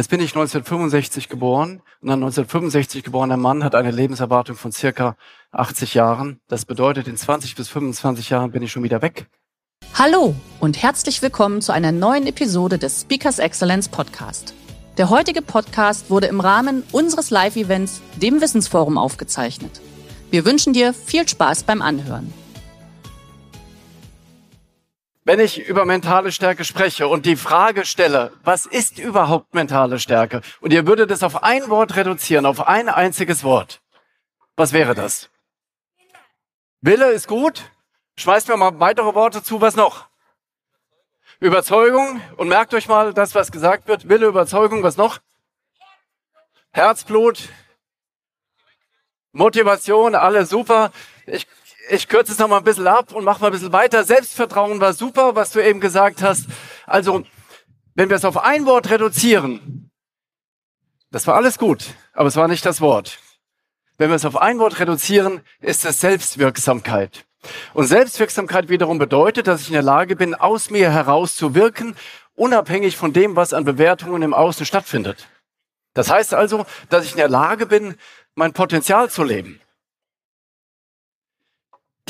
Jetzt 0.00 0.08
bin 0.08 0.20
ich 0.20 0.30
1965 0.30 1.28
geboren 1.28 1.82
und 2.00 2.08
ein 2.08 2.22
1965 2.22 3.04
geborener 3.04 3.36
Mann 3.36 3.62
hat 3.62 3.74
eine 3.74 3.90
Lebenserwartung 3.90 4.56
von 4.56 4.72
circa 4.72 5.14
80 5.52 5.92
Jahren. 5.92 6.40
Das 6.48 6.64
bedeutet, 6.64 7.06
in 7.06 7.18
20 7.18 7.54
bis 7.54 7.68
25 7.68 8.30
Jahren 8.30 8.50
bin 8.50 8.62
ich 8.62 8.72
schon 8.72 8.82
wieder 8.82 9.02
weg. 9.02 9.26
Hallo 9.92 10.34
und 10.58 10.82
herzlich 10.82 11.20
willkommen 11.20 11.60
zu 11.60 11.72
einer 11.72 11.92
neuen 11.92 12.26
Episode 12.26 12.78
des 12.78 13.02
Speakers 13.02 13.38
Excellence 13.38 13.90
Podcast. 13.90 14.54
Der 14.96 15.10
heutige 15.10 15.42
Podcast 15.42 16.08
wurde 16.08 16.28
im 16.28 16.40
Rahmen 16.40 16.82
unseres 16.92 17.28
Live-Events, 17.28 18.00
dem 18.16 18.40
Wissensforum, 18.40 18.96
aufgezeichnet. 18.96 19.82
Wir 20.30 20.46
wünschen 20.46 20.72
dir 20.72 20.94
viel 20.94 21.28
Spaß 21.28 21.64
beim 21.64 21.82
Anhören. 21.82 22.32
Wenn 25.30 25.38
ich 25.38 25.60
über 25.64 25.84
mentale 25.84 26.32
Stärke 26.32 26.64
spreche 26.64 27.06
und 27.06 27.24
die 27.24 27.36
Frage 27.36 27.84
stelle, 27.86 28.32
was 28.42 28.66
ist 28.66 28.98
überhaupt 28.98 29.54
mentale 29.54 30.00
Stärke? 30.00 30.40
Und 30.60 30.72
ihr 30.72 30.88
würdet 30.88 31.08
es 31.12 31.22
auf 31.22 31.44
ein 31.44 31.70
Wort 31.70 31.94
reduzieren, 31.94 32.46
auf 32.46 32.66
ein 32.66 32.88
einziges 32.88 33.44
Wort. 33.44 33.80
Was 34.56 34.72
wäre 34.72 34.96
das? 34.96 35.30
Wille 36.80 37.12
ist 37.12 37.28
gut. 37.28 37.70
Schmeißt 38.16 38.48
mir 38.48 38.56
mal 38.56 38.80
weitere 38.80 39.14
Worte 39.14 39.40
zu. 39.40 39.60
Was 39.60 39.76
noch? 39.76 40.08
Überzeugung. 41.38 42.20
Und 42.36 42.48
merkt 42.48 42.74
euch 42.74 42.88
mal 42.88 43.14
das, 43.14 43.32
was 43.36 43.52
gesagt 43.52 43.86
wird. 43.86 44.08
Wille, 44.08 44.26
Überzeugung. 44.26 44.82
Was 44.82 44.96
noch? 44.96 45.20
Herzblut. 46.72 47.50
Motivation. 49.30 50.16
Alle 50.16 50.44
super. 50.44 50.90
Ich 51.26 51.46
ich 51.90 52.08
kürze 52.08 52.32
es 52.32 52.38
noch 52.38 52.48
mal 52.48 52.58
ein 52.58 52.64
bisschen 52.64 52.86
ab 52.86 53.12
und 53.12 53.24
mache 53.24 53.40
mal 53.40 53.48
ein 53.48 53.52
bisschen 53.52 53.72
weiter. 53.72 54.04
Selbstvertrauen 54.04 54.80
war 54.80 54.92
super, 54.92 55.34
was 55.34 55.50
du 55.50 55.60
eben 55.60 55.80
gesagt 55.80 56.22
hast. 56.22 56.46
Also, 56.86 57.24
wenn 57.94 58.08
wir 58.08 58.16
es 58.16 58.24
auf 58.24 58.38
ein 58.38 58.66
Wort 58.66 58.90
reduzieren, 58.90 59.90
das 61.10 61.26
war 61.26 61.34
alles 61.34 61.58
gut, 61.58 61.94
aber 62.12 62.28
es 62.28 62.36
war 62.36 62.48
nicht 62.48 62.64
das 62.64 62.80
Wort. 62.80 63.18
Wenn 63.98 64.10
wir 64.10 64.16
es 64.16 64.24
auf 64.24 64.36
ein 64.36 64.58
Wort 64.58 64.78
reduzieren, 64.78 65.40
ist 65.60 65.84
es 65.84 66.00
Selbstwirksamkeit. 66.00 67.26
Und 67.74 67.86
Selbstwirksamkeit 67.86 68.68
wiederum 68.68 68.98
bedeutet, 68.98 69.46
dass 69.46 69.62
ich 69.62 69.68
in 69.68 69.74
der 69.74 69.82
Lage 69.82 70.14
bin, 70.14 70.34
aus 70.34 70.70
mir 70.70 70.90
heraus 70.90 71.34
zu 71.34 71.54
wirken, 71.54 71.96
unabhängig 72.34 72.96
von 72.96 73.12
dem, 73.12 73.36
was 73.36 73.52
an 73.52 73.64
Bewertungen 73.64 74.22
im 74.22 74.34
Außen 74.34 74.64
stattfindet. 74.64 75.26
Das 75.94 76.10
heißt 76.10 76.34
also, 76.34 76.64
dass 76.88 77.04
ich 77.04 77.12
in 77.12 77.18
der 77.18 77.28
Lage 77.28 77.66
bin, 77.66 77.96
mein 78.34 78.52
Potenzial 78.52 79.10
zu 79.10 79.24
leben. 79.24 79.60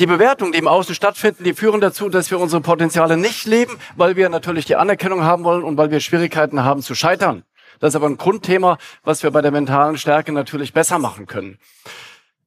Die 0.01 0.07
Bewertungen, 0.07 0.51
die 0.51 0.57
im 0.57 0.67
Außen 0.67 0.95
stattfinden, 0.95 1.43
die 1.43 1.53
führen 1.53 1.79
dazu, 1.79 2.09
dass 2.09 2.31
wir 2.31 2.39
unsere 2.39 2.59
Potenziale 2.59 3.17
nicht 3.17 3.45
leben, 3.45 3.77
weil 3.95 4.15
wir 4.15 4.29
natürlich 4.29 4.65
die 4.65 4.75
Anerkennung 4.75 5.23
haben 5.23 5.43
wollen 5.43 5.63
und 5.63 5.77
weil 5.77 5.91
wir 5.91 5.99
Schwierigkeiten 5.99 6.63
haben 6.63 6.81
zu 6.81 6.95
scheitern. 6.95 7.43
Das 7.79 7.89
ist 7.89 7.97
aber 7.97 8.07
ein 8.07 8.17
Grundthema, 8.17 8.79
was 9.03 9.21
wir 9.21 9.29
bei 9.29 9.43
der 9.43 9.51
mentalen 9.51 9.99
Stärke 9.99 10.31
natürlich 10.31 10.73
besser 10.73 10.97
machen 10.97 11.27
können. 11.27 11.59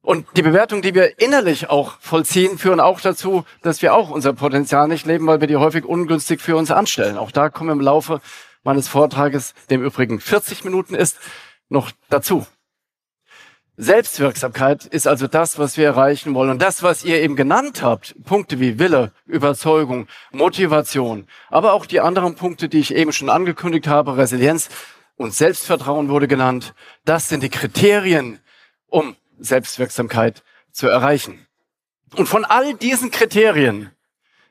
Und 0.01 0.27
die 0.35 0.41
Bewertungen, 0.41 0.81
die 0.81 0.93
wir 0.93 1.17
innerlich 1.17 1.69
auch 1.69 1.97
vollziehen, 2.01 2.57
führen 2.57 2.81
auch 2.81 2.99
dazu, 2.99 3.45
dass 3.61 3.81
wir 3.81 3.93
auch 3.93 4.09
unser 4.09 4.33
Potenzial 4.33 4.89
nicht 4.89 5.05
leben, 5.05 5.25
weil 5.25 5.39
wir 5.39 5.47
die 5.47 5.55
häufig 5.55 5.85
ungünstig 5.85 6.41
für 6.41 6.57
uns 6.57 6.71
anstellen. 6.71 7.17
Auch 7.17 7.31
da 7.31 7.47
kommen 7.47 7.69
im 7.69 7.79
Laufe 7.79 8.19
meines 8.65 8.89
Vortrages, 8.89 9.53
dem 9.69 9.81
übrigen 9.81 10.19
40 10.19 10.65
Minuten 10.65 10.93
ist, 10.93 11.19
noch 11.69 11.91
dazu. 12.09 12.45
Selbstwirksamkeit 13.77 14.85
ist 14.85 15.05
also 15.05 15.27
das, 15.27 15.59
was 15.59 15.75
wir 15.75 15.85
erreichen 15.85 16.33
wollen. 16.33 16.49
Und 16.49 16.61
das, 16.61 16.81
was 16.81 17.03
ihr 17.03 17.21
eben 17.21 17.35
genannt 17.35 17.83
habt, 17.83 18.15
Punkte 18.23 18.59
wie 18.59 18.79
Wille, 18.79 19.11
Überzeugung, 19.25 20.07
Motivation, 20.31 21.27
aber 21.49 21.73
auch 21.73 21.85
die 21.85 21.99
anderen 21.99 22.35
Punkte, 22.35 22.69
die 22.69 22.79
ich 22.79 22.95
eben 22.95 23.11
schon 23.11 23.29
angekündigt 23.29 23.87
habe, 23.87 24.17
Resilienz 24.17 24.69
und 25.17 25.33
Selbstvertrauen 25.33 26.07
wurde 26.07 26.27
genannt, 26.27 26.73
das 27.03 27.27
sind 27.27 27.43
die 27.43 27.49
Kriterien, 27.49 28.39
um 28.87 29.15
Selbstwirksamkeit 29.39 30.43
zu 30.71 30.87
erreichen. 30.87 31.45
Und 32.15 32.27
von 32.27 32.45
all 32.45 32.75
diesen 32.75 33.11
Kriterien 33.11 33.91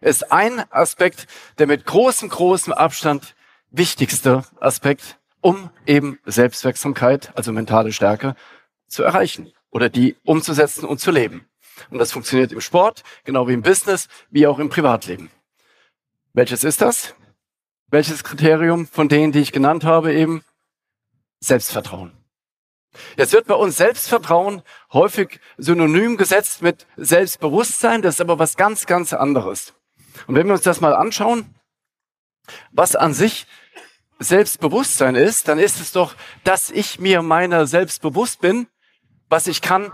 ist 0.03 0.33
ein 0.33 0.65
Aspekt 0.71 1.27
der 1.59 1.67
mit 1.67 1.87
großem, 1.87 2.29
großem 2.29 2.75
Abstand 2.75 3.35
wichtigste 3.71 4.45
Aspekt, 4.61 5.19
um 5.41 5.71
eben 5.87 6.19
Selbstwirksamkeit, 6.27 7.33
also 7.37 7.53
mentale 7.53 7.93
Stärke, 7.93 8.35
zu 8.95 9.03
erreichen 9.03 9.53
oder 9.71 9.89
die 9.89 10.17
umzusetzen 10.25 10.85
und 10.87 11.01
zu 11.01 11.11
leben. 11.11 11.47
Und 11.91 11.99
das 11.99 12.13
funktioniert 12.13 12.53
im 12.53 12.61
Sport, 12.61 13.03
genau 13.25 13.49
wie 13.49 13.53
im 13.53 13.63
Business, 13.63 14.09
wie 14.31 14.47
auch 14.47 14.59
im 14.59 14.69
Privatleben. 14.69 15.31
Welches 16.33 16.65
ist 16.65 16.81
das? 16.81 17.15
Welches 17.89 18.25
Kriterium 18.25 18.87
von 18.87 19.09
denen, 19.09 19.33
die 19.33 19.41
ich 19.41 19.53
genannt 19.53 19.85
habe, 19.85 20.15
eben? 20.15 20.45
Selbstvertrauen. 21.41 22.13
Jetzt 23.17 23.33
wird 23.33 23.47
bei 23.47 23.55
uns 23.55 23.77
Selbstvertrauen 23.77 24.63
häufig 24.93 25.41
synonym 25.57 26.17
gesetzt 26.17 26.63
mit 26.63 26.87
Selbstbewusstsein. 26.97 28.03
Das 28.03 28.17
ist 28.17 28.21
aber 28.21 28.39
was 28.39 28.57
ganz, 28.57 28.87
ganz 28.87 29.13
anderes. 29.13 29.75
Und 30.27 30.37
wenn 30.37 30.47
wir 30.47 30.55
uns 30.55 30.63
das 30.63 30.81
mal 30.81 30.95
anschauen, 30.95 31.55
was 32.71 32.95
an 32.95 33.15
sich 33.15 33.47
Selbstbewusstsein 34.21 35.17
ist, 35.17 35.49
dann 35.49 35.59
ist 35.59 35.81
es 35.81 35.93
doch, 35.93 36.15
dass 36.45 36.71
ich 36.71 37.01
mir 37.01 37.23
meiner 37.23 37.67
selbst 37.67 38.01
bewusst 38.01 38.41
bin 38.41 38.69
was 39.35 39.49
ich 39.49 39.61
kann 39.61 39.91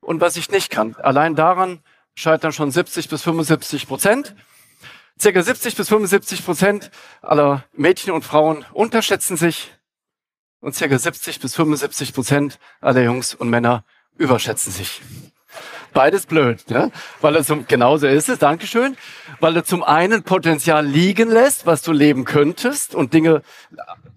und 0.00 0.20
was 0.20 0.36
ich 0.36 0.50
nicht 0.50 0.68
kann. 0.68 0.96
Allein 0.96 1.36
daran 1.36 1.78
scheitern 2.16 2.52
schon 2.52 2.72
70 2.72 3.08
bis 3.08 3.22
75 3.22 3.86
Prozent. 3.86 4.34
Circa 5.16 5.44
70 5.44 5.76
bis 5.76 5.88
75 5.88 6.44
Prozent 6.44 6.90
aller 7.22 7.62
Mädchen 7.72 8.12
und 8.12 8.24
Frauen 8.24 8.64
unterschätzen 8.72 9.36
sich 9.36 9.70
und 10.58 10.74
circa 10.74 10.98
70 10.98 11.38
bis 11.38 11.54
75 11.54 12.12
Prozent 12.12 12.58
aller 12.80 13.02
Jungs 13.02 13.32
und 13.32 13.48
Männer 13.48 13.84
überschätzen 14.18 14.72
sich. 14.72 15.02
Beides 15.92 16.26
blöd, 16.26 16.64
ja? 16.68 16.90
weil 17.20 17.36
er 17.36 17.44
zum, 17.44 17.68
genauso 17.68 18.08
ist 18.08 18.28
es, 18.28 18.40
Dankeschön, 18.40 18.96
weil 19.38 19.54
er 19.54 19.64
zum 19.64 19.84
einen 19.84 20.24
Potenzial 20.24 20.84
liegen 20.84 21.30
lässt, 21.30 21.64
was 21.64 21.82
du 21.82 21.92
leben 21.92 22.24
könntest 22.24 22.96
und 22.96 23.14
Dinge 23.14 23.42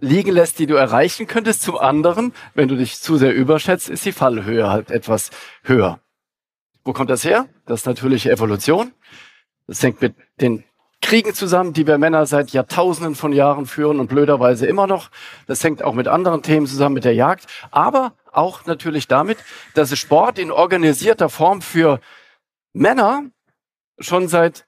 liegen 0.03 0.34
lässt, 0.34 0.59
die 0.59 0.68
du 0.68 0.75
erreichen 0.75 1.28
könntest. 1.28 1.62
Zum 1.62 1.78
anderen, 1.78 2.34
wenn 2.53 2.68
du 2.68 2.75
dich 2.75 3.00
zu 3.00 3.18
sehr 3.18 3.34
überschätzt, 3.34 3.90
ist 3.90 4.06
die 4.06 4.12
Fallhöhe 4.12 4.69
halt 4.69 4.91
etwas 4.91 5.31
höher. 5.64 6.00
Wo 6.84 6.94
kommt 6.94 7.09
das 7.09 7.24
her? 7.24 7.47
Das 7.66 7.81
ist 7.81 7.86
natürlich 7.86 8.30
Evolution. 8.30 8.92
Das 9.68 9.81
hängt 9.81 10.02
mit 10.02 10.16
den 10.42 10.66
Kriegen 11.02 11.34
zusammen, 11.34 11.74
die 11.74 11.88
wir 11.88 11.97
Männer 11.97 12.25
seit 12.25 12.52
Jahrtausenden 12.52 13.16
von 13.16 13.34
Jahren 13.34 13.66
führen 13.66 14.00
und 14.00 14.08
blöderweise 14.08 14.66
immer 14.66 14.88
noch. 14.88 15.09
Das 15.47 15.63
hängt 15.63 15.84
auch 15.84 15.94
mit 15.94 16.08
anderen 16.08 16.42
Themen 16.42 16.68
zusammen, 16.68 16.96
mit 16.96 17.06
der 17.06 17.13
Jagd. 17.13 17.47
Aber 17.72 18.13
auch 18.31 18.66
natürlich 18.66 19.08
damit, 19.08 19.38
dass 19.74 19.92
es 19.92 20.00
Sport 20.00 20.38
in 20.40 20.52
organisierter 20.52 21.30
Form 21.30 21.62
für 21.62 22.00
Männer 22.74 23.24
schon 24.00 24.28
seit 24.28 24.66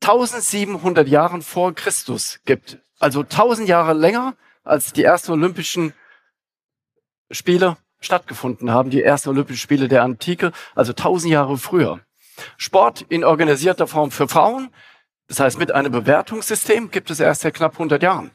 1700 0.00 1.06
Jahren 1.06 1.42
vor 1.42 1.74
Christus 1.74 2.40
gibt. 2.44 2.78
Also 3.02 3.22
1000 3.22 3.68
Jahre 3.68 3.94
länger, 3.94 4.36
als 4.62 4.92
die 4.92 5.02
ersten 5.02 5.32
Olympischen 5.32 5.92
Spiele 7.32 7.76
stattgefunden 7.98 8.70
haben, 8.70 8.90
die 8.90 9.02
ersten 9.02 9.30
Olympischen 9.30 9.58
Spiele 9.58 9.88
der 9.88 10.04
Antike, 10.04 10.52
also 10.76 10.92
1000 10.92 11.32
Jahre 11.32 11.58
früher. 11.58 11.98
Sport 12.56 13.04
in 13.08 13.24
organisierter 13.24 13.88
Form 13.88 14.12
für 14.12 14.28
Frauen, 14.28 14.70
das 15.26 15.40
heißt 15.40 15.58
mit 15.58 15.72
einem 15.72 15.90
Bewertungssystem, 15.90 16.92
gibt 16.92 17.10
es 17.10 17.18
erst 17.18 17.40
seit 17.40 17.54
knapp 17.54 17.72
100 17.72 18.00
Jahren. 18.04 18.30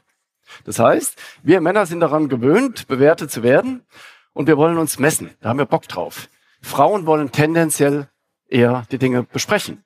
Das 0.66 0.78
heißt, 0.78 1.18
wir 1.42 1.62
Männer 1.62 1.86
sind 1.86 2.00
daran 2.00 2.28
gewöhnt, 2.28 2.88
bewertet 2.88 3.30
zu 3.30 3.42
werden 3.42 3.86
und 4.34 4.48
wir 4.48 4.58
wollen 4.58 4.76
uns 4.76 4.98
messen. 4.98 5.30
Da 5.40 5.48
haben 5.48 5.58
wir 5.58 5.64
Bock 5.64 5.88
drauf. 5.88 6.28
Frauen 6.60 7.06
wollen 7.06 7.32
tendenziell 7.32 8.10
eher 8.46 8.84
die 8.90 8.98
Dinge 8.98 9.22
besprechen. 9.22 9.82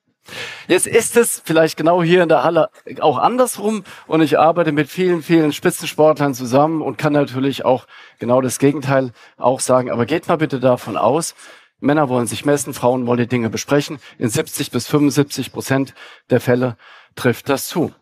Jetzt 0.67 0.87
ist 0.87 1.17
es 1.17 1.41
vielleicht 1.43 1.77
genau 1.77 2.01
hier 2.01 2.23
in 2.23 2.29
der 2.29 2.43
Halle 2.43 2.69
auch 3.01 3.17
andersrum 3.17 3.83
und 4.07 4.21
ich 4.21 4.39
arbeite 4.39 4.71
mit 4.71 4.89
vielen, 4.89 5.21
vielen 5.21 5.51
Spitzensportlern 5.51 6.33
zusammen 6.33 6.81
und 6.81 6.97
kann 6.97 7.13
natürlich 7.13 7.65
auch 7.65 7.85
genau 8.19 8.41
das 8.41 8.59
Gegenteil 8.59 9.11
auch 9.37 9.59
sagen. 9.59 9.91
Aber 9.91 10.05
geht 10.05 10.27
mal 10.27 10.37
bitte 10.37 10.59
davon 10.59 10.95
aus, 10.95 11.35
Männer 11.79 12.07
wollen 12.07 12.27
sich 12.27 12.45
messen, 12.45 12.73
Frauen 12.73 13.05
wollen 13.05 13.19
die 13.19 13.27
Dinge 13.27 13.49
besprechen. 13.49 13.99
In 14.17 14.29
70 14.29 14.71
bis 14.71 14.87
75 14.87 15.51
Prozent 15.51 15.93
der 16.29 16.39
Fälle 16.39 16.77
trifft 17.15 17.49
das 17.49 17.67
zu. 17.67 17.93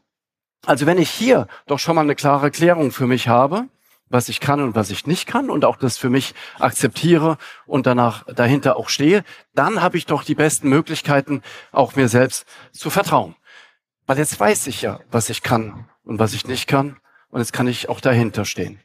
Also 0.66 0.86
wenn 0.86 1.00
ich 1.00 1.10
hier 1.10 1.48
doch 1.66 1.80
schon 1.80 1.96
mal 1.96 2.02
eine 2.02 2.16
klare 2.16 2.52
Klärung 2.52 2.92
für 2.92 3.08
mich 3.08 3.28
habe, 3.28 3.66
was 4.12 4.30
ich 4.30 4.40
kann 4.40 4.62
und 4.62 4.76
was 4.76 4.90
ich 4.90 5.08
nicht 5.08 5.28
kann 5.28 5.50
und 5.50 5.66
auch 5.66 5.78
das 5.78 5.98
für 5.98 6.10
mich 6.10 6.34
akzeptiere 6.60 7.38
und 7.66 7.86
danach 7.86 8.26
dahinter 8.26 8.76
auch 8.76 8.90
stehe, 8.90 9.24
dann 9.54 9.82
habe 9.82 9.98
ich 9.98 10.06
doch 10.06 10.24
die 10.24 10.36
besten 10.36 10.70
Möglichkeiten, 10.70 11.42
auch 11.72 11.96
mir 11.96 12.10
selbst 12.10 12.46
zu 12.72 12.90
vertrauen. 12.90 13.36
Weil 14.06 14.18
jetzt 14.18 14.40
weiß 14.40 14.68
ich 14.68 14.82
ja, 14.82 15.00
was 15.10 15.30
ich 15.30 15.42
kann 15.42 15.88
und 16.04 16.20
was 16.20 16.34
ich 16.34 16.46
nicht 16.46 16.68
kann 16.68 17.00
und 17.30 17.40
jetzt 17.40 17.54
kann 17.54 17.68
ich 17.68 17.90
auch 17.90 18.02
dahinter 18.02 18.46
stehen. 18.46 18.82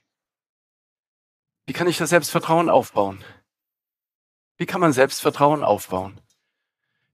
Wie 1.66 1.72
kann 1.72 1.88
ich 1.88 1.98
das 1.98 2.10
Selbstvertrauen 2.10 2.70
aufbauen? 2.70 3.24
Wie 4.56 4.66
kann 4.66 4.80
man 4.80 4.92
Selbstvertrauen 4.92 5.64
aufbauen? 5.64 6.20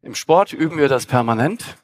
Im 0.03 0.15
Sport 0.15 0.53
üben 0.53 0.77
wir 0.77 0.89
das 0.89 1.07
permanent 1.07 1.77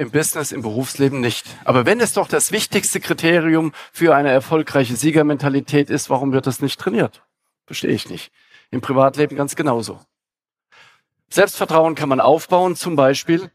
im 0.00 0.10
Business, 0.10 0.50
im 0.50 0.62
Berufsleben 0.62 1.20
nicht. 1.20 1.46
Aber 1.64 1.84
wenn 1.84 2.00
es 2.00 2.14
doch 2.14 2.26
das 2.26 2.52
wichtigste 2.52 3.00
Kriterium 3.00 3.72
für 3.92 4.14
eine 4.14 4.30
erfolgreiche 4.30 4.96
Siegermentalität 4.96 5.90
ist, 5.90 6.08
warum 6.08 6.32
wird 6.32 6.46
das 6.46 6.60
nicht 6.60 6.80
trainiert? 6.80 7.22
Verstehe 7.66 7.90
ich 7.90 8.08
nicht. 8.08 8.32
Im 8.70 8.80
Privatleben 8.80 9.36
ganz 9.36 9.56
genauso. 9.56 10.00
Selbstvertrauen 11.28 11.96
kann 11.96 12.08
man 12.08 12.18
aufbauen, 12.18 12.76
zum 12.76 12.96
Beispiel 12.96 13.50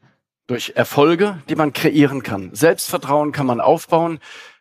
durch 0.45 0.73
Erfolge, 0.75 1.41
die 1.49 1.55
man 1.55 1.73
kreieren 1.73 2.21
kann. 2.21 2.53
Selbstvertrauen 2.53 3.31
kann 3.31 3.47
man 3.47 3.59
aufbauen 3.59 4.19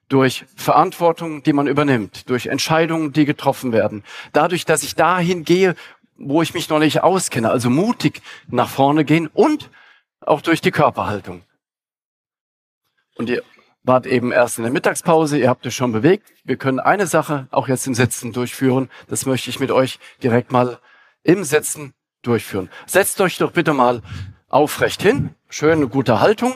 durch 0.09 0.47
Verantwortung, 0.57 1.43
die 1.43 1.53
man 1.53 1.67
übernimmt, 1.67 2.31
durch 2.31 2.47
Entscheidungen, 2.47 3.13
die 3.13 3.27
getroffen 3.27 3.73
werden. 3.73 4.05
Dadurch, 4.33 4.65
dass 4.65 4.85
ich 4.85 4.95
dahin 4.95 5.45
gehe, 5.45 5.75
wo 6.17 6.41
ich 6.41 6.55
mich 6.55 6.71
noch 6.71 6.79
nicht 6.79 7.03
auskenne, 7.03 7.51
also 7.51 7.69
mutig 7.69 8.23
nach 8.49 8.71
vorne 8.71 9.05
gehen 9.05 9.29
und 9.35 9.69
auch 10.21 10.41
durch 10.41 10.63
die 10.63 10.71
Körperhaltung. 10.71 11.43
Und 13.17 13.29
ihr 13.29 13.43
wart 13.83 14.07
eben 14.07 14.33
erst 14.33 14.59
in 14.59 14.65
der 14.65 14.73
Mittagspause, 14.73 15.39
ihr 15.39 15.49
habt 15.49 15.67
euch 15.67 15.77
schon 15.77 15.93
bewegt. 15.93 16.33
Wir 16.45 16.57
können 16.57 16.81
eine 16.81 17.07
Sache 17.07 17.49
auch 17.51 17.69
jetzt 17.69 17.87
im 17.87 17.95
Sitzen 17.95 18.33
durchführen. 18.33 18.89
Das 19.09 19.27
möchte 19.27 19.51
ich 19.51 19.61
mit 19.61 19.71
euch 19.71 19.99
direkt 20.23 20.53
mal 20.53 20.79
im 21.23 21.45
Sitzen 21.45 21.95
durchführen. 22.23 22.71
Setzt 22.87 23.21
euch 23.21 23.39
doch 23.39 23.53
bitte 23.53 23.75
mal 23.75 24.03
aufrecht 24.49 25.03
hin. 25.03 25.35
Schöne, 25.49 25.89
gute 25.89 26.21
Haltung. 26.21 26.55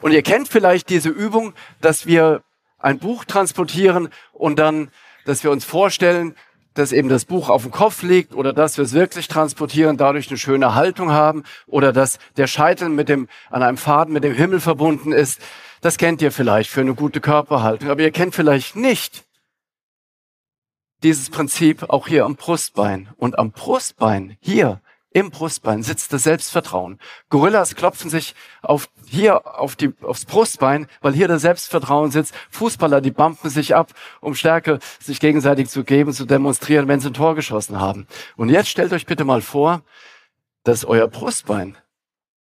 Und 0.00 0.12
ihr 0.12 0.22
kennt 0.22 0.48
vielleicht 0.48 0.88
diese 0.88 1.10
Übung, 1.10 1.54
dass 1.80 2.06
wir 2.06 2.42
ein 2.78 2.98
Buch 2.98 3.24
transportieren 3.24 4.08
und 4.32 4.58
dann, 4.58 4.90
dass 5.24 5.44
wir 5.44 5.50
uns 5.50 5.64
vorstellen, 5.64 6.34
dass 6.74 6.92
eben 6.92 7.08
das 7.08 7.24
Buch 7.24 7.48
auf 7.48 7.62
dem 7.62 7.70
Kopf 7.70 8.02
liegt 8.02 8.34
oder 8.34 8.52
dass 8.52 8.76
wir 8.76 8.84
es 8.84 8.92
wirklich 8.92 9.28
transportieren, 9.28 9.96
dadurch 9.96 10.28
eine 10.28 10.38
schöne 10.38 10.74
Haltung 10.74 11.10
haben 11.10 11.42
oder 11.66 11.92
dass 11.92 12.18
der 12.36 12.46
Scheitel 12.46 12.88
mit 12.88 13.08
dem, 13.08 13.28
an 13.50 13.62
einem 13.62 13.76
Faden 13.76 14.12
mit 14.12 14.24
dem 14.24 14.34
Himmel 14.34 14.60
verbunden 14.60 15.12
ist. 15.12 15.40
Das 15.80 15.96
kennt 15.96 16.22
ihr 16.22 16.32
vielleicht 16.32 16.70
für 16.70 16.80
eine 16.80 16.94
gute 16.94 17.20
Körperhaltung. 17.20 17.90
Aber 17.90 18.02
ihr 18.02 18.10
kennt 18.10 18.34
vielleicht 18.34 18.76
nicht 18.76 19.24
dieses 21.02 21.30
Prinzip 21.30 21.90
auch 21.90 22.08
hier 22.08 22.24
am 22.24 22.36
Brustbein. 22.36 23.08
Und 23.16 23.38
am 23.38 23.52
Brustbein 23.52 24.36
hier 24.40 24.80
im 25.10 25.30
Brustbein 25.30 25.82
sitzt 25.82 26.12
das 26.12 26.24
Selbstvertrauen. 26.24 26.98
Gorillas 27.30 27.74
klopfen 27.74 28.10
sich 28.10 28.34
auf, 28.60 28.90
hier 29.06 29.58
auf 29.58 29.74
die, 29.74 29.92
aufs 30.02 30.26
Brustbein, 30.26 30.86
weil 31.00 31.14
hier 31.14 31.28
das 31.28 31.42
Selbstvertrauen 31.42 32.10
sitzt. 32.10 32.34
Fußballer, 32.50 33.00
die 33.00 33.10
bumpen 33.10 33.48
sich 33.48 33.74
ab, 33.74 33.92
um 34.20 34.34
Stärke 34.34 34.78
sich 35.00 35.18
gegenseitig 35.18 35.70
zu 35.70 35.82
geben, 35.82 36.12
zu 36.12 36.26
demonstrieren, 36.26 36.88
wenn 36.88 37.00
sie 37.00 37.08
ein 37.08 37.14
Tor 37.14 37.34
geschossen 37.34 37.80
haben. 37.80 38.06
Und 38.36 38.50
jetzt 38.50 38.68
stellt 38.68 38.92
euch 38.92 39.06
bitte 39.06 39.24
mal 39.24 39.40
vor, 39.40 39.82
dass 40.64 40.84
euer 40.84 41.08
Brustbein 41.08 41.78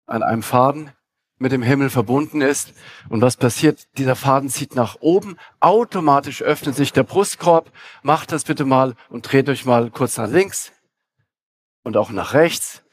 an 0.07 0.24
einem 0.24 0.42
Faden 0.42 0.92
mit 1.38 1.51
dem 1.51 1.62
Himmel 1.62 1.92
verbunden 1.92 2.42
ist. 2.42 2.74
Und 3.10 3.22
was 3.22 3.38
passiert? 3.38 3.88
Dieser 3.98 4.16
Faden 4.16 4.50
zieht 4.50 4.75
nach 4.75 4.98
oben. 5.01 5.38
Automatisch 5.60 6.42
öffnet 6.42 6.75
sich 6.75 6.94
der 6.94 7.04
Brustkorb. 7.04 7.72
Macht 8.01 8.31
das 8.31 8.44
bitte 8.44 8.66
mal 8.66 8.96
und 9.10 9.31
dreht 9.31 9.48
euch 9.50 9.66
mal 9.66 9.92
kurz 9.92 10.18
nach 10.18 10.28
links 10.28 10.74
und 11.89 11.97
auch 11.97 12.12
nach 12.12 12.36
rechts. 12.36 12.83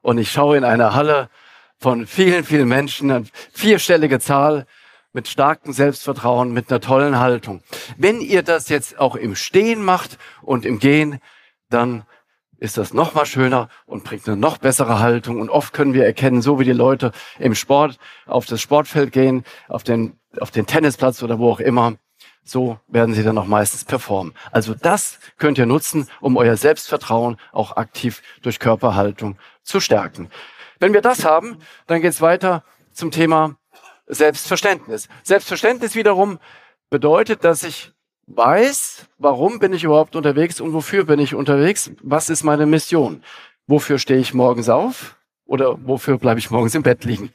Und 0.00 0.16
ich 0.18 0.30
schaue 0.30 0.56
in 0.56 0.62
eine 0.62 0.94
Halle 0.94 1.28
von 1.76 2.06
vielen, 2.06 2.44
vielen 2.44 2.68
Menschen, 2.68 3.10
eine 3.10 3.24
vierstellige 3.52 4.20
Zahl 4.20 4.66
mit 5.12 5.26
starkem 5.26 5.72
Selbstvertrauen, 5.72 6.52
mit 6.52 6.70
einer 6.70 6.80
tollen 6.80 7.18
Haltung. 7.18 7.62
Wenn 7.96 8.20
ihr 8.20 8.44
das 8.44 8.68
jetzt 8.68 9.00
auch 9.00 9.16
im 9.16 9.34
Stehen 9.34 9.82
macht 9.82 10.18
und 10.40 10.64
im 10.64 10.78
Gehen, 10.78 11.18
dann 11.68 12.04
ist 12.58 12.78
das 12.78 12.94
noch 12.94 13.14
mal 13.14 13.26
schöner 13.26 13.68
und 13.86 14.04
bringt 14.04 14.28
eine 14.28 14.36
noch 14.36 14.58
bessere 14.58 15.00
Haltung. 15.00 15.40
Und 15.40 15.50
oft 15.50 15.72
können 15.72 15.94
wir 15.94 16.04
erkennen, 16.04 16.40
so 16.40 16.60
wie 16.60 16.64
die 16.64 16.72
Leute 16.72 17.10
im 17.40 17.56
Sport 17.56 17.98
auf 18.24 18.46
das 18.46 18.60
Sportfeld 18.60 19.10
gehen, 19.10 19.42
auf 19.66 19.82
den, 19.82 20.16
auf 20.38 20.52
den 20.52 20.66
Tennisplatz 20.66 21.24
oder 21.24 21.40
wo 21.40 21.50
auch 21.50 21.60
immer, 21.60 21.94
so 22.44 22.78
werden 22.88 23.14
sie 23.14 23.22
dann 23.22 23.38
auch 23.38 23.46
meistens 23.46 23.84
performen. 23.84 24.34
Also 24.52 24.74
das 24.74 25.18
könnt 25.38 25.58
ihr 25.58 25.66
nutzen, 25.66 26.08
um 26.20 26.36
euer 26.36 26.56
Selbstvertrauen 26.56 27.38
auch 27.52 27.76
aktiv 27.76 28.22
durch 28.42 28.58
Körperhaltung 28.58 29.36
zu 29.62 29.80
stärken. 29.80 30.30
Wenn 30.78 30.92
wir 30.92 31.00
das 31.00 31.24
haben, 31.24 31.58
dann 31.86 32.02
geht's 32.02 32.20
weiter 32.20 32.62
zum 32.92 33.10
Thema 33.10 33.56
Selbstverständnis. 34.06 35.08
Selbstverständnis 35.22 35.94
wiederum 35.94 36.38
bedeutet, 36.90 37.44
dass 37.44 37.62
ich 37.62 37.92
weiß, 38.26 39.06
warum 39.18 39.58
bin 39.58 39.72
ich 39.72 39.84
überhaupt 39.84 40.16
unterwegs 40.16 40.60
und 40.60 40.72
wofür 40.72 41.04
bin 41.04 41.18
ich 41.18 41.34
unterwegs? 41.34 41.90
Was 42.02 42.30
ist 42.30 42.44
meine 42.44 42.66
Mission? 42.66 43.22
Wofür 43.66 43.98
stehe 43.98 44.20
ich 44.20 44.34
morgens 44.34 44.68
auf? 44.68 45.16
Oder 45.46 45.76
wofür 45.86 46.18
bleibe 46.18 46.38
ich 46.38 46.50
morgens 46.50 46.74
im 46.74 46.82
Bett 46.82 47.04
liegen? 47.04 47.32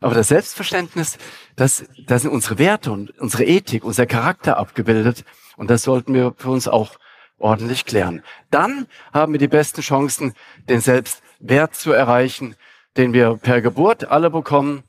Aber 0.00 0.14
das 0.14 0.28
Selbstverständnis, 0.28 1.18
das, 1.56 1.84
das 2.06 2.22
sind 2.22 2.30
unsere 2.30 2.58
Werte 2.58 2.92
und 2.92 3.18
unsere 3.18 3.44
Ethik, 3.44 3.84
unser 3.84 4.06
Charakter 4.06 4.56
abgebildet. 4.56 5.24
Und 5.56 5.70
das 5.70 5.82
sollten 5.82 6.14
wir 6.14 6.34
für 6.36 6.50
uns 6.50 6.68
auch 6.68 6.98
ordentlich 7.38 7.84
klären. 7.84 8.22
Dann 8.50 8.86
haben 9.12 9.32
wir 9.32 9.38
die 9.38 9.48
besten 9.48 9.80
Chancen, 9.80 10.34
den 10.68 10.80
Selbstwert 10.80 11.74
zu 11.74 11.92
erreichen, 11.92 12.54
den 12.96 13.12
wir 13.12 13.36
per 13.36 13.60
Geburt 13.60 14.10
alle 14.10 14.30
bekommen. 14.30 14.82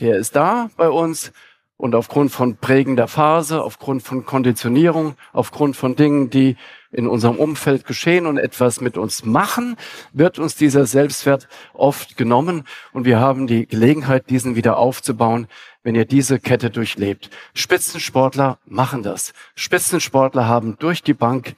Der 0.00 0.16
ist 0.16 0.36
da 0.36 0.70
bei 0.76 0.88
uns. 0.88 1.32
Und 1.76 1.96
aufgrund 1.96 2.30
von 2.30 2.56
prägender 2.56 3.08
Phase, 3.08 3.60
aufgrund 3.60 4.04
von 4.04 4.24
Konditionierung, 4.24 5.16
aufgrund 5.32 5.76
von 5.76 5.96
Dingen, 5.96 6.30
die 6.30 6.56
in 6.92 7.08
unserem 7.08 7.36
Umfeld 7.36 7.86
geschehen 7.86 8.26
und 8.26 8.38
etwas 8.38 8.80
mit 8.80 8.98
uns 8.98 9.24
machen, 9.24 9.76
wird 10.12 10.38
uns 10.38 10.54
dieser 10.54 10.86
Selbstwert 10.86 11.48
oft 11.72 12.16
genommen 12.16 12.64
und 12.92 13.04
wir 13.04 13.18
haben 13.18 13.46
die 13.46 13.66
Gelegenheit, 13.66 14.30
diesen 14.30 14.54
wieder 14.54 14.76
aufzubauen, 14.76 15.48
wenn 15.82 15.94
ihr 15.94 16.04
diese 16.04 16.38
Kette 16.38 16.70
durchlebt. 16.70 17.30
Spitzensportler 17.54 18.58
machen 18.66 19.02
das. 19.02 19.32
Spitzensportler 19.54 20.46
haben 20.46 20.76
durch 20.78 21.02
die 21.02 21.14
Bank 21.14 21.54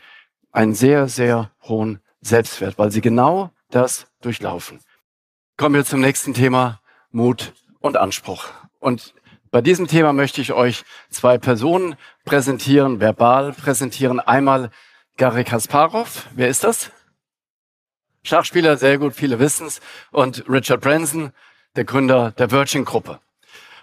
einen 0.53 0.75
sehr, 0.75 1.09
sehr 1.09 1.51
hohen 1.63 2.01
Selbstwert, 2.21 2.79
weil 2.79 2.91
sie 2.91 3.01
genau 3.01 3.51
das 3.71 4.07
durchlaufen. 4.23 4.79
Kommen 5.57 5.75
wir 5.75 5.85
zum 5.85 6.01
nächsten 6.01 6.33
Thema, 6.33 6.81
Mut 7.11 7.53
und 7.81 7.97
Anspruch. 7.97 8.47
Und 8.79 9.15
bei 9.51 9.61
diesem 9.61 9.87
Thema 9.87 10.13
möchte 10.13 10.41
ich 10.41 10.53
euch 10.53 10.85
zwei 11.11 11.39
Personen 11.39 11.95
präsentieren, 12.25 12.99
verbal 12.99 13.53
präsentieren. 13.53 14.19
Einmal 14.19 14.71
Gary 15.17 15.45
Kasparov. 15.45 16.27
Wer 16.35 16.49
ist 16.49 16.65
das? 16.65 16.91
Schachspieler, 18.25 18.77
sehr 18.77 18.99
gut, 18.99 19.15
viele 19.15 19.39
wissen 19.39 19.67
es. 19.67 19.81
Und 20.11 20.45
Richard 20.49 20.81
Branson, 20.81 21.33
der 21.77 21.85
Gründer 21.85 22.33
der 22.33 22.51
Virgin-Gruppe. 22.51 23.21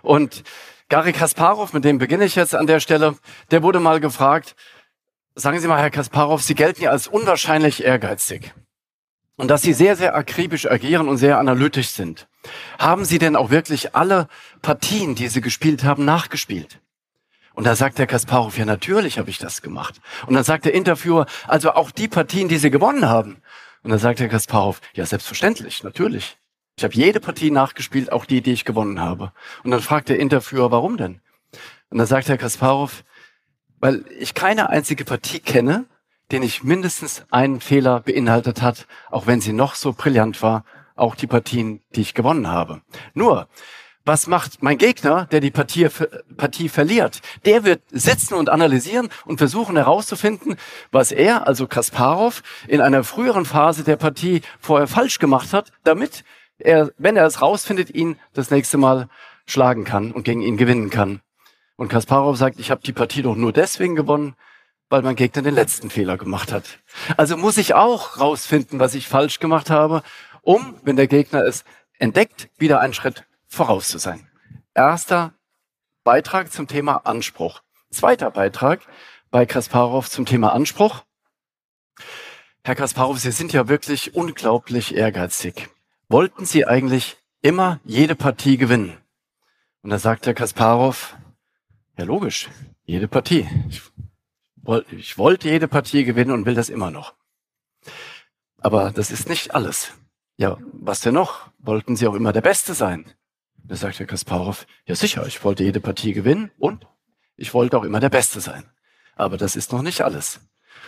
Und 0.01 0.43
Gary 0.89 1.13
Kasparov, 1.13 1.71
mit 1.71 1.85
dem 1.85 1.99
beginne 1.99 2.25
ich 2.25 2.35
jetzt 2.35 2.53
an 2.53 2.67
der 2.67 2.81
Stelle, 2.81 3.15
der 3.49 3.63
wurde 3.63 3.79
mal 3.79 4.01
gefragt, 4.01 4.55
sagen 5.35 5.59
Sie 5.59 5.67
mal, 5.67 5.79
Herr 5.79 5.89
Kasparov, 5.89 6.41
Sie 6.41 6.55
gelten 6.55 6.81
ja 6.81 6.89
als 6.89 7.07
unwahrscheinlich 7.07 7.83
ehrgeizig 7.83 8.53
und 9.37 9.47
dass 9.47 9.61
Sie 9.61 9.73
sehr, 9.73 9.95
sehr 9.95 10.15
akribisch 10.15 10.69
agieren 10.69 11.07
und 11.07 11.17
sehr 11.17 11.37
analytisch 11.37 11.89
sind. 11.89 12.27
Haben 12.77 13.05
Sie 13.05 13.19
denn 13.19 13.37
auch 13.37 13.51
wirklich 13.51 13.95
alle 13.95 14.27
Partien, 14.61 15.15
die 15.15 15.29
Sie 15.29 15.39
gespielt 15.39 15.85
haben, 15.85 16.03
nachgespielt? 16.03 16.81
Und 17.53 17.65
da 17.65 17.75
sagt 17.75 17.99
der 17.99 18.07
Kasparov, 18.07 18.57
ja 18.57 18.65
natürlich 18.65 19.19
habe 19.19 19.29
ich 19.29 19.37
das 19.37 19.61
gemacht. 19.61 19.99
Und 20.25 20.35
dann 20.35 20.43
sagt 20.43 20.65
der 20.65 20.73
Interviewer, 20.73 21.25
also 21.47 21.71
auch 21.73 21.91
die 21.91 22.07
Partien, 22.07 22.47
die 22.47 22.57
Sie 22.57 22.71
gewonnen 22.71 23.07
haben. 23.07 23.41
Und 23.83 23.91
dann 23.91 23.99
sagt 23.99 24.19
der 24.19 24.29
Kasparov, 24.29 24.79
ja 24.93 25.05
selbstverständlich, 25.05 25.83
natürlich. 25.83 26.37
Ich 26.77 26.83
habe 26.83 26.93
jede 26.93 27.19
Partie 27.19 27.51
nachgespielt, 27.51 28.11
auch 28.11 28.25
die, 28.25 28.41
die 28.41 28.53
ich 28.53 28.65
gewonnen 28.65 28.99
habe. 28.99 29.33
Und 29.63 29.71
dann 29.71 29.81
fragt 29.81 30.09
der 30.09 30.19
Interviewer, 30.19 30.71
warum 30.71 30.97
denn? 30.97 31.21
Und 31.89 31.97
dann 31.97 32.07
sagt 32.07 32.29
der 32.29 32.37
Kasparov, 32.37 33.03
weil 33.79 34.05
ich 34.17 34.33
keine 34.33 34.69
einzige 34.69 35.03
Partie 35.03 35.39
kenne, 35.39 35.85
den 36.31 36.43
ich 36.43 36.63
mindestens 36.63 37.25
einen 37.29 37.59
Fehler 37.59 37.99
beinhaltet 37.99 38.61
hat, 38.61 38.87
auch 39.09 39.27
wenn 39.27 39.41
sie 39.41 39.53
noch 39.53 39.75
so 39.75 39.91
brillant 39.91 40.41
war, 40.41 40.63
auch 40.95 41.15
die 41.15 41.27
Partien, 41.27 41.81
die 41.95 42.01
ich 42.01 42.13
gewonnen 42.13 42.47
habe. 42.47 42.81
Nur, 43.13 43.47
was 44.05 44.27
macht 44.27 44.63
mein 44.63 44.77
Gegner, 44.77 45.27
der 45.31 45.39
die 45.39 45.51
Partie, 45.51 45.87
Partie 46.37 46.69
verliert? 46.69 47.21
Der 47.45 47.63
wird 47.63 47.81
sitzen 47.91 48.33
und 48.33 48.49
analysieren 48.49 49.09
und 49.25 49.37
versuchen 49.37 49.75
herauszufinden, 49.75 50.57
was 50.91 51.11
er, 51.11 51.47
also 51.47 51.67
Kasparov, 51.67 52.41
in 52.67 52.81
einer 52.81 53.03
früheren 53.03 53.45
Phase 53.45 53.83
der 53.83 53.97
Partie 53.97 54.41
vorher 54.59 54.87
falsch 54.87 55.19
gemacht 55.19 55.53
hat, 55.53 55.71
damit 55.83 56.23
er, 56.57 56.91
wenn 56.97 57.15
er 57.15 57.25
es 57.25 57.41
rausfindet, 57.41 57.93
ihn 57.93 58.17
das 58.33 58.49
nächste 58.49 58.77
Mal 58.77 59.07
schlagen 59.45 59.83
kann 59.83 60.11
und 60.11 60.23
gegen 60.23 60.41
ihn 60.41 60.57
gewinnen 60.57 60.89
kann. 60.89 61.21
Und 61.75 61.89
Kasparov 61.89 62.37
sagt, 62.37 62.59
ich 62.59 62.71
habe 62.71 62.81
die 62.81 62.93
Partie 62.93 63.21
doch 63.21 63.35
nur 63.35 63.53
deswegen 63.53 63.95
gewonnen, 63.95 64.35
weil 64.89 65.01
mein 65.01 65.15
Gegner 65.15 65.41
den 65.41 65.55
letzten 65.55 65.89
Fehler 65.89 66.17
gemacht 66.17 66.51
hat. 66.51 66.79
Also 67.17 67.37
muss 67.37 67.57
ich 67.57 67.73
auch 67.73 68.19
rausfinden, 68.19 68.79
was 68.79 68.93
ich 68.93 69.07
falsch 69.07 69.39
gemacht 69.39 69.69
habe, 69.69 70.03
um, 70.41 70.75
wenn 70.83 70.95
der 70.95 71.07
Gegner 71.07 71.45
es 71.45 71.63
entdeckt, 71.97 72.49
wieder 72.57 72.79
einen 72.81 72.93
Schritt 72.93 73.25
voraus 73.51 73.89
zu 73.89 73.97
sein. 73.97 74.27
Erster 74.73 75.33
Beitrag 76.03 76.51
zum 76.51 76.67
Thema 76.67 77.05
Anspruch. 77.05 77.61
Zweiter 77.91 78.31
Beitrag 78.31 78.81
bei 79.29 79.45
Kasparov 79.45 80.09
zum 80.09 80.25
Thema 80.25 80.53
Anspruch. 80.53 81.03
Herr 82.63 82.75
Kasparov, 82.75 83.19
Sie 83.19 83.31
sind 83.31 83.53
ja 83.53 83.67
wirklich 83.67 84.15
unglaublich 84.15 84.95
ehrgeizig. 84.95 85.69
Wollten 86.07 86.45
Sie 86.45 86.65
eigentlich 86.65 87.17
immer 87.41 87.79
jede 87.83 88.15
Partie 88.15 88.57
gewinnen? 88.57 88.97
Und 89.81 89.89
da 89.89 89.99
sagt 89.99 90.25
Herr 90.27 90.33
Kasparov, 90.33 91.17
ja 91.97 92.05
logisch, 92.05 92.49
jede 92.85 93.07
Partie. 93.07 93.47
Ich, 93.69 93.81
ich 94.91 95.17
wollte 95.17 95.49
jede 95.49 95.67
Partie 95.67 96.05
gewinnen 96.05 96.31
und 96.31 96.45
will 96.45 96.55
das 96.55 96.69
immer 96.69 96.91
noch. 96.91 97.15
Aber 98.59 98.91
das 98.91 99.11
ist 99.11 99.27
nicht 99.27 99.53
alles. 99.53 99.91
Ja, 100.37 100.57
was 100.71 101.01
denn 101.01 101.15
noch? 101.15 101.49
Wollten 101.59 101.95
Sie 101.95 102.07
auch 102.07 102.15
immer 102.15 102.31
der 102.31 102.41
Beste 102.41 102.73
sein? 102.73 103.11
Da 103.63 103.75
sagt 103.75 103.99
Herr 103.99 104.05
Kasparov, 104.05 104.65
ja 104.85 104.95
sicher, 104.95 105.25
ich 105.27 105.43
wollte 105.43 105.63
jede 105.63 105.79
Partie 105.79 106.13
gewinnen 106.13 106.51
und 106.57 106.87
ich 107.35 107.53
wollte 107.53 107.77
auch 107.77 107.83
immer 107.83 107.99
der 107.99 108.09
Beste 108.09 108.41
sein. 108.41 108.69
Aber 109.15 109.37
das 109.37 109.55
ist 109.55 109.71
noch 109.71 109.81
nicht 109.81 110.01
alles. 110.01 110.41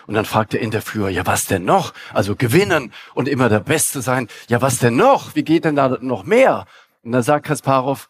Und 0.07 0.15
dann 0.15 0.25
fragt 0.25 0.53
der 0.53 0.61
Interviewer, 0.61 1.09
ja 1.09 1.25
was 1.25 1.45
denn 1.45 1.65
noch? 1.65 1.93
Also 2.13 2.35
gewinnen 2.35 2.91
und 3.13 3.27
immer 3.27 3.49
der 3.49 3.59
Beste 3.59 4.01
sein. 4.01 4.27
Ja 4.47 4.61
was 4.61 4.79
denn 4.79 4.95
noch? 4.95 5.35
Wie 5.35 5.43
geht 5.43 5.65
denn 5.65 5.75
da 5.75 5.97
noch 6.01 6.23
mehr? 6.23 6.65
Und 7.03 7.11
dann 7.11 7.23
sagt 7.23 7.45
Kasparov, 7.45 8.09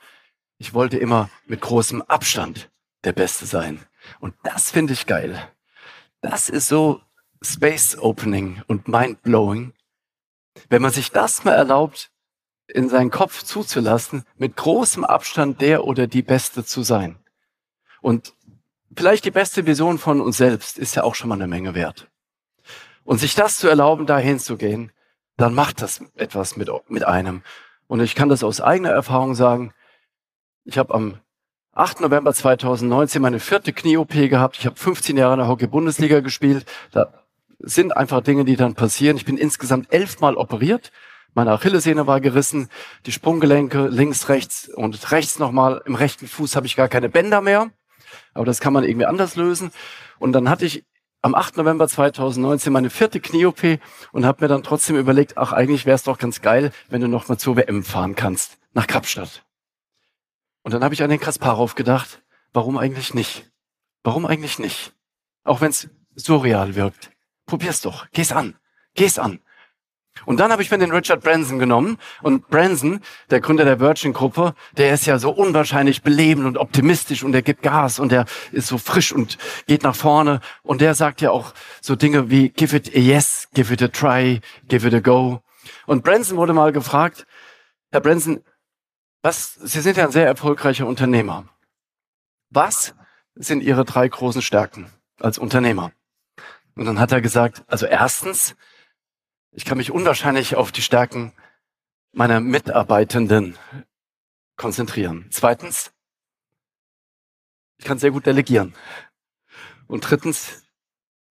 ich 0.57 0.73
wollte 0.73 0.97
immer 0.97 1.29
mit 1.45 1.61
großem 1.61 2.01
Abstand 2.03 2.71
der 3.03 3.11
Beste 3.11 3.45
sein. 3.45 3.79
Und 4.19 4.33
das 4.43 4.71
finde 4.71 4.93
ich 4.93 5.05
geil. 5.05 5.41
Das 6.21 6.49
ist 6.49 6.67
so 6.67 7.01
Space 7.41 7.97
Opening 7.97 8.61
und 8.67 8.87
Mind 8.87 9.21
Blowing. 9.23 9.73
Wenn 10.69 10.81
man 10.81 10.91
sich 10.91 11.11
das 11.11 11.43
mal 11.43 11.53
erlaubt, 11.53 12.11
in 12.67 12.89
seinen 12.89 13.11
Kopf 13.11 13.43
zuzulassen, 13.43 14.23
mit 14.37 14.55
großem 14.55 15.03
Abstand 15.03 15.61
der 15.61 15.85
oder 15.85 16.07
die 16.07 16.21
Beste 16.21 16.63
zu 16.63 16.83
sein. 16.83 17.17
Und 18.01 18.33
vielleicht 18.95 19.25
die 19.25 19.31
beste 19.31 19.65
Vision 19.65 19.97
von 19.97 20.21
uns 20.21 20.37
selbst 20.37 20.77
ist 20.77 20.95
ja 20.95 21.03
auch 21.03 21.15
schon 21.15 21.29
mal 21.29 21.35
eine 21.35 21.47
Menge 21.47 21.75
wert. 21.75 22.09
Und 23.03 23.19
sich 23.19 23.35
das 23.35 23.57
zu 23.57 23.67
erlauben, 23.67 24.05
dahin 24.05 24.39
zu 24.39 24.55
gehen, 24.57 24.91
dann 25.37 25.53
macht 25.53 25.81
das 25.81 26.01
etwas 26.15 26.55
mit, 26.55 26.69
mit 26.87 27.03
einem. 27.05 27.43
Und 27.87 28.01
ich 28.01 28.15
kann 28.15 28.29
das 28.29 28.43
aus 28.43 28.61
eigener 28.61 28.91
Erfahrung 28.91 29.35
sagen. 29.35 29.73
Ich 30.63 30.77
habe 30.77 30.93
am 30.93 31.19
8. 31.73 32.01
November 32.01 32.33
2019 32.33 33.21
meine 33.21 33.39
vierte 33.39 33.73
Knie-OP 33.73 34.13
gehabt. 34.13 34.57
Ich 34.57 34.65
habe 34.65 34.75
15 34.75 35.17
Jahre 35.17 35.33
in 35.33 35.39
der 35.39 35.47
Hockey-Bundesliga 35.47 36.19
gespielt. 36.19 36.65
Da 36.91 37.25
sind 37.59 37.95
einfach 37.97 38.21
Dinge, 38.21 38.45
die 38.45 38.55
dann 38.55 38.75
passieren. 38.75 39.17
Ich 39.17 39.25
bin 39.25 39.37
insgesamt 39.37 39.91
elfmal 39.91 40.35
operiert. 40.35 40.91
Meine 41.33 41.51
Achillessehne 41.51 42.05
war 42.05 42.21
gerissen, 42.21 42.69
die 43.05 43.11
Sprunggelenke 43.11 43.87
links, 43.87 44.29
rechts 44.29 44.69
und 44.69 45.11
rechts 45.11 45.39
nochmal. 45.39 45.81
Im 45.85 45.95
rechten 45.95 46.27
Fuß 46.27 46.55
habe 46.55 46.67
ich 46.67 46.75
gar 46.75 46.87
keine 46.87 47.09
Bänder 47.09 47.41
mehr. 47.41 47.71
Aber 48.33 48.45
das 48.45 48.59
kann 48.59 48.73
man 48.73 48.83
irgendwie 48.83 49.05
anders 49.05 49.35
lösen. 49.35 49.71
Und 50.19 50.33
dann 50.33 50.49
hatte 50.49 50.65
ich 50.65 50.85
am 51.23 51.35
8. 51.35 51.57
November 51.57 51.87
2019 51.87 52.71
meine 52.71 52.89
vierte 52.89 53.19
Knie-OP 53.19 53.79
und 54.11 54.25
habe 54.25 54.43
mir 54.43 54.47
dann 54.47 54.61
trotzdem 54.61 54.97
überlegt, 54.97 55.37
ach 55.37 55.53
eigentlich 55.53 55.85
wäre 55.85 55.95
es 55.95 56.03
doch 56.03 56.17
ganz 56.17 56.41
geil, 56.41 56.71
wenn 56.89 57.01
du 57.01 57.07
noch 57.07 57.29
mal 57.29 57.37
zur 57.37 57.55
WM 57.55 57.83
fahren 57.83 58.15
kannst, 58.15 58.57
nach 58.73 58.87
Kapstadt. 58.87 59.43
Und 60.63 60.73
dann 60.73 60.83
habe 60.83 60.93
ich 60.93 61.01
an 61.01 61.09
den 61.09 61.19
Kasparov 61.19 61.75
gedacht, 61.75 62.21
warum 62.51 62.77
eigentlich 62.77 63.13
nicht? 63.13 63.49
Warum 64.03 64.25
eigentlich 64.25 64.59
nicht? 64.59 64.93
Auch 65.43 65.61
wenn 65.61 65.71
es 65.71 65.89
surreal 66.15 66.75
wirkt. 66.75 67.11
Probier's 67.45 67.81
doch. 67.81 68.05
Geh's 68.11 68.31
an. 68.31 68.55
Geh's 68.93 69.17
an. 69.17 69.39
Und 70.25 70.39
dann 70.39 70.51
habe 70.51 70.61
ich 70.61 70.71
mir 70.71 70.77
den 70.77 70.91
Richard 70.91 71.23
Branson 71.23 71.59
genommen. 71.59 71.97
Und 72.21 72.47
Branson, 72.49 73.01
der 73.29 73.41
Gründer 73.41 73.65
der 73.65 73.79
Virgin-Gruppe, 73.79 74.55
der 74.77 74.93
ist 74.93 75.05
ja 75.05 75.17
so 75.17 75.31
unwahrscheinlich 75.31 76.01
belebend 76.01 76.45
und 76.45 76.57
optimistisch 76.57 77.23
und 77.23 77.31
der 77.31 77.41
gibt 77.41 77.61
Gas 77.61 77.99
und 77.99 78.11
der 78.11 78.25
ist 78.51 78.67
so 78.67 78.77
frisch 78.77 79.11
und 79.11 79.37
geht 79.67 79.83
nach 79.83 79.95
vorne. 79.95 80.39
Und 80.61 80.81
der 80.81 80.95
sagt 80.95 81.21
ja 81.21 81.31
auch 81.31 81.53
so 81.81 81.95
Dinge 81.95 82.29
wie, 82.29 82.49
give 82.49 82.75
it 82.75 82.95
a 82.95 82.99
yes, 82.99 83.49
give 83.53 83.73
it 83.73 83.81
a 83.81 83.87
try, 83.87 84.39
give 84.67 84.87
it 84.87 84.93
a 84.93 84.99
go. 84.99 85.41
Und 85.85 86.03
Branson 86.03 86.37
wurde 86.37 86.53
mal 86.53 86.71
gefragt, 86.71 87.25
Herr 87.91 88.01
Branson, 88.01 88.43
was, 89.21 89.53
Sie 89.55 89.81
sind 89.81 89.97
ja 89.97 90.05
ein 90.05 90.11
sehr 90.11 90.27
erfolgreicher 90.27 90.85
Unternehmer. 90.85 91.45
Was 92.49 92.93
sind 93.35 93.61
Ihre 93.61 93.85
drei 93.85 94.07
großen 94.07 94.41
Stärken 94.41 94.91
als 95.19 95.37
Unternehmer? 95.37 95.91
Und 96.75 96.85
dann 96.85 96.99
hat 96.99 97.11
er 97.11 97.21
gesagt, 97.21 97.63
also 97.67 97.85
erstens, 97.85 98.55
ich 99.53 99.65
kann 99.65 99.77
mich 99.77 99.91
unwahrscheinlich 99.91 100.55
auf 100.55 100.71
die 100.71 100.81
Stärken 100.81 101.33
meiner 102.11 102.39
Mitarbeitenden 102.39 103.57
konzentrieren. 104.55 105.27
Zweitens, 105.31 105.91
ich 107.77 107.85
kann 107.85 107.99
sehr 107.99 108.11
gut 108.11 108.25
delegieren. 108.25 108.73
Und 109.87 110.09
drittens, 110.09 110.63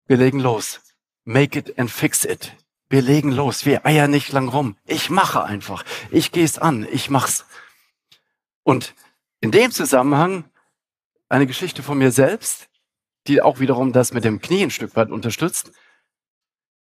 wir 0.07 0.17
legen 0.17 0.41
los. 0.41 0.81
Make 1.25 1.59
it 1.59 1.79
and 1.79 1.91
fix 1.91 2.25
it. 2.25 2.53
Wir 2.89 3.03
legen 3.03 3.33
los. 3.33 3.65
Wir 3.65 3.87
eiern 3.87 4.11
nicht 4.11 4.33
lang 4.33 4.49
rum. 4.49 4.77
Ich 4.85 5.09
mache 5.09 5.45
einfach. 5.45 5.85
Ich 6.11 6.33
gehe 6.33 6.45
es 6.45 6.59
an. 6.59 6.87
Ich 6.91 7.11
mach's. 7.11 7.47
Und 8.65 8.95
in 9.41 9.51
dem 9.51 9.71
Zusammenhang 9.71 10.45
eine 11.29 11.47
Geschichte 11.47 11.83
von 11.83 11.99
mir 11.99 12.13
selbst, 12.13 12.69
die 13.27 13.41
auch 13.41 13.61
wiederum 13.61 13.93
das 13.93 14.13
mit 14.13 14.25
dem 14.25 14.41
Knie 14.41 14.65
ein 14.65 14.71
Stück 14.71 14.95
weit 14.97 15.11
unterstützt. 15.11 15.73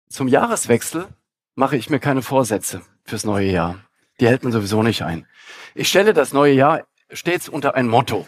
Zum 0.07 0.27
Jahreswechsel 0.27 1.09
mache 1.57 1.75
ich 1.75 1.89
mir 1.89 1.99
keine 1.99 2.21
Vorsätze 2.21 2.83
fürs 3.03 3.25
neue 3.25 3.49
Jahr. 3.51 3.79
Die 4.19 4.27
hält 4.27 4.43
man 4.43 4.53
sowieso 4.53 4.83
nicht 4.83 5.01
ein. 5.01 5.27
Ich 5.73 5.89
stelle 5.89 6.13
das 6.13 6.31
neue 6.31 6.53
Jahr 6.53 6.85
stets 7.11 7.49
unter 7.49 7.73
ein 7.75 7.87
Motto. 7.87 8.27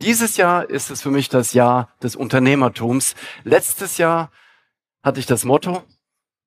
Dieses 0.00 0.36
Jahr 0.36 0.68
ist 0.68 0.90
es 0.90 1.02
für 1.02 1.12
mich 1.12 1.28
das 1.28 1.52
Jahr 1.52 1.88
des 2.02 2.16
Unternehmertums. 2.16 3.14
Letztes 3.44 3.96
Jahr 3.96 4.32
hatte 5.04 5.20
ich 5.20 5.26
das 5.26 5.44
Motto, 5.44 5.84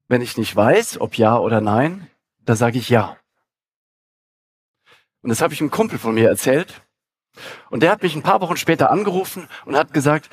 wenn 0.09 0.21
ich 0.21 0.37
nicht 0.37 0.53
weiß, 0.53 0.99
ob 0.99 1.17
ja 1.17 1.37
oder 1.37 1.61
nein, 1.61 2.09
da 2.39 2.57
sage 2.57 2.77
ich 2.77 2.89
ja. 2.89 3.15
Und 5.21 5.29
das 5.29 5.41
habe 5.41 5.53
ich 5.53 5.61
einem 5.61 5.71
Kumpel 5.71 5.97
von 5.97 6.13
mir 6.13 6.27
erzählt. 6.27 6.81
Und 7.69 7.83
der 7.83 7.91
hat 7.91 8.03
mich 8.03 8.15
ein 8.15 8.23
paar 8.23 8.41
Wochen 8.41 8.57
später 8.57 8.91
angerufen 8.91 9.47
und 9.63 9.77
hat 9.77 9.93
gesagt, 9.93 10.29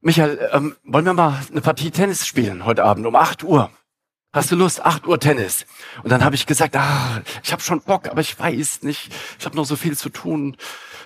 Michael, 0.00 0.48
ähm, 0.52 0.74
wollen 0.84 1.04
wir 1.04 1.12
mal 1.12 1.38
eine 1.50 1.60
Partie 1.60 1.90
Tennis 1.90 2.26
spielen 2.26 2.64
heute 2.64 2.84
Abend 2.84 3.06
um 3.06 3.14
8 3.14 3.44
Uhr? 3.44 3.70
Hast 4.34 4.50
du 4.50 4.56
Lust? 4.56 4.82
8 4.82 5.06
Uhr 5.06 5.20
Tennis. 5.20 5.66
Und 6.02 6.10
dann 6.10 6.24
habe 6.24 6.34
ich 6.34 6.46
gesagt, 6.46 6.74
ah, 6.74 7.20
ich 7.42 7.52
habe 7.52 7.60
schon 7.60 7.82
Bock, 7.82 8.08
aber 8.08 8.22
ich 8.22 8.38
weiß 8.38 8.82
nicht. 8.82 9.12
Ich 9.38 9.44
habe 9.44 9.56
noch 9.56 9.66
so 9.66 9.76
viel 9.76 9.96
zu 9.96 10.08
tun. 10.08 10.56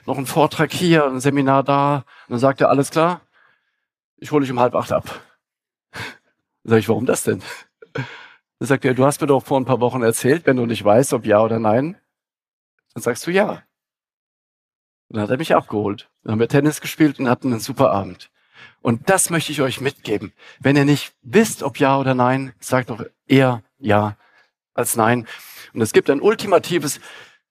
Noch 0.06 0.16
ein 0.16 0.26
Vortrag 0.26 0.73
hier, 0.73 1.04
ein 1.04 1.18
Seminar 1.18 1.64
da. 1.64 1.97
Und 1.97 2.04
dann 2.30 2.38
sagt 2.38 2.61
er, 2.61 2.71
alles 2.71 2.90
klar, 2.90 3.23
ich 4.16 4.30
hole 4.30 4.42
dich 4.42 4.52
um 4.52 4.61
halb 4.61 4.76
acht 4.76 4.92
ab. 4.92 5.21
Dann 5.92 6.71
sag 6.71 6.78
ich, 6.78 6.88
warum 6.88 7.04
das 7.04 7.25
denn? 7.25 7.42
Dann 7.95 8.68
sagt 8.68 8.85
er, 8.85 8.95
du 8.95 9.04
hast 9.04 9.21
mir 9.21 9.26
doch 9.26 9.45
vor 9.45 9.59
ein 9.59 9.64
paar 9.64 9.80
Wochen 9.80 10.02
erzählt, 10.02 10.47
wenn 10.47 10.56
du 10.56 10.64
nicht 10.64 10.85
weißt, 10.85 11.12
ob 11.12 11.26
ja 11.26 11.40
oder 11.40 11.59
nein, 11.59 12.00
dann 12.95 13.02
sagst 13.02 13.26
du 13.26 13.33
ja. 13.33 13.64
Und 15.09 15.16
dann 15.16 15.23
hat 15.23 15.30
er 15.30 15.37
mich 15.37 15.54
abgeholt. 15.54 16.09
Dann 16.23 16.33
haben 16.33 16.40
wir 16.40 16.49
Tennis 16.49 16.80
gespielt 16.80 17.18
und 17.18 17.28
hatten 17.28 17.52
einen 17.52 17.61
super 17.61 17.90
Abend. 17.90 18.30
Und 18.82 19.11
das 19.11 19.30
möchte 19.30 19.52
ich 19.52 19.61
euch 19.61 19.80
mitgeben. 19.80 20.32
Wenn 20.61 20.76
ihr 20.76 20.85
nicht 20.85 21.14
wisst, 21.23 21.62
ob 21.62 21.78
ja 21.78 21.99
oder 21.99 22.14
nein, 22.14 22.52
sagt 22.61 22.90
doch 22.90 23.04
eher 23.26 23.62
ja 23.78 24.16
als 24.75 24.96
nein. 24.96 25.26
Und 25.75 25.80
es 25.80 25.92
gibt 25.92 26.11
ein 26.11 26.20
ultimatives 26.20 27.00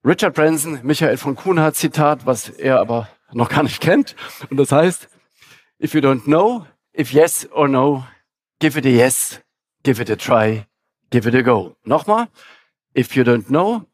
Richard 0.03 0.36
Branson, 0.36 0.79
Michael 0.84 1.17
von 1.17 1.36
Kuhnhardt 1.36 1.75
Zitat, 1.75 2.25
was 2.25 2.50
er 2.50 2.79
aber 2.79 3.10
noch 3.31 3.50
gar 3.50 3.63
nicht 3.63 3.81
kennt. 3.81 4.15
Und 4.50 4.57
das 4.57 4.72
heißt, 4.72 5.10
if 5.81 5.93
you 5.93 6.00
don't 6.00 6.24
know, 6.25 6.65
if 6.98 7.12
yes 7.12 7.50
or 7.51 7.67
no, 7.67 8.05
give 8.60 8.77
it 8.77 8.86
a 8.86 8.89
yes, 8.89 9.41
give 9.84 10.01
it 10.01 10.10
a 10.10 10.15
try, 10.15 10.67
give 11.10 11.27
it 11.27 11.36
a 11.36 11.41
go. 11.41 11.75
Nochmal, 11.84 12.27
if 12.93 13.15
you 13.15 13.24
don't 13.24 13.48
know, 13.48 13.86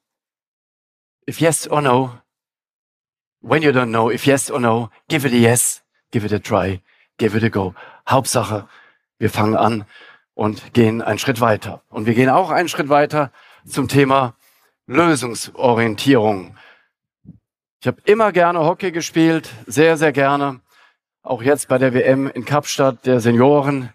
if 1.26 1.40
yes 1.40 1.68
or 1.68 1.82
no, 1.82 2.12
when 3.42 3.64
you 3.64 3.72
don't 3.72 3.92
know, 3.92 4.12
if 4.12 4.28
yes 4.28 4.50
or 4.50 4.60
no, 4.60 4.90
give 5.08 5.26
it 5.26 5.34
a 5.34 5.38
yes, 5.38 5.82
give 6.12 6.26
it 6.26 6.32
a 6.32 6.40
try, 6.40 6.82
give 7.18 7.38
it 7.38 7.44
a 7.44 7.50
go. 7.50 7.74
Hauptsache, 8.08 8.68
wir 9.20 9.30
fangen 9.30 9.56
an 9.56 9.86
und 10.34 10.74
gehen 10.74 11.02
einen 11.02 11.20
Schritt 11.20 11.42
weiter. 11.42 11.82
Und 11.90 12.06
wir 12.06 12.14
gehen 12.14 12.30
auch 12.30 12.50
einen 12.50 12.70
Schritt 12.70 12.90
weiter 12.90 13.32
zum 13.66 13.88
Thema 13.88 14.36
Lösungsorientierung. 14.88 16.58
Ich 17.82 17.88
habe 17.88 18.02
immer 18.06 18.32
gerne 18.32 18.60
Hockey 18.60 18.92
gespielt, 18.92 19.50
sehr, 19.66 19.98
sehr 19.98 20.12
gerne. 20.12 20.62
Auch 21.24 21.42
jetzt 21.42 21.68
bei 21.68 21.78
der 21.78 21.94
WM 21.94 22.28
in 22.28 22.46
Kapstadt 22.46 23.06
der 23.06 23.20
Senioren. 23.20 23.92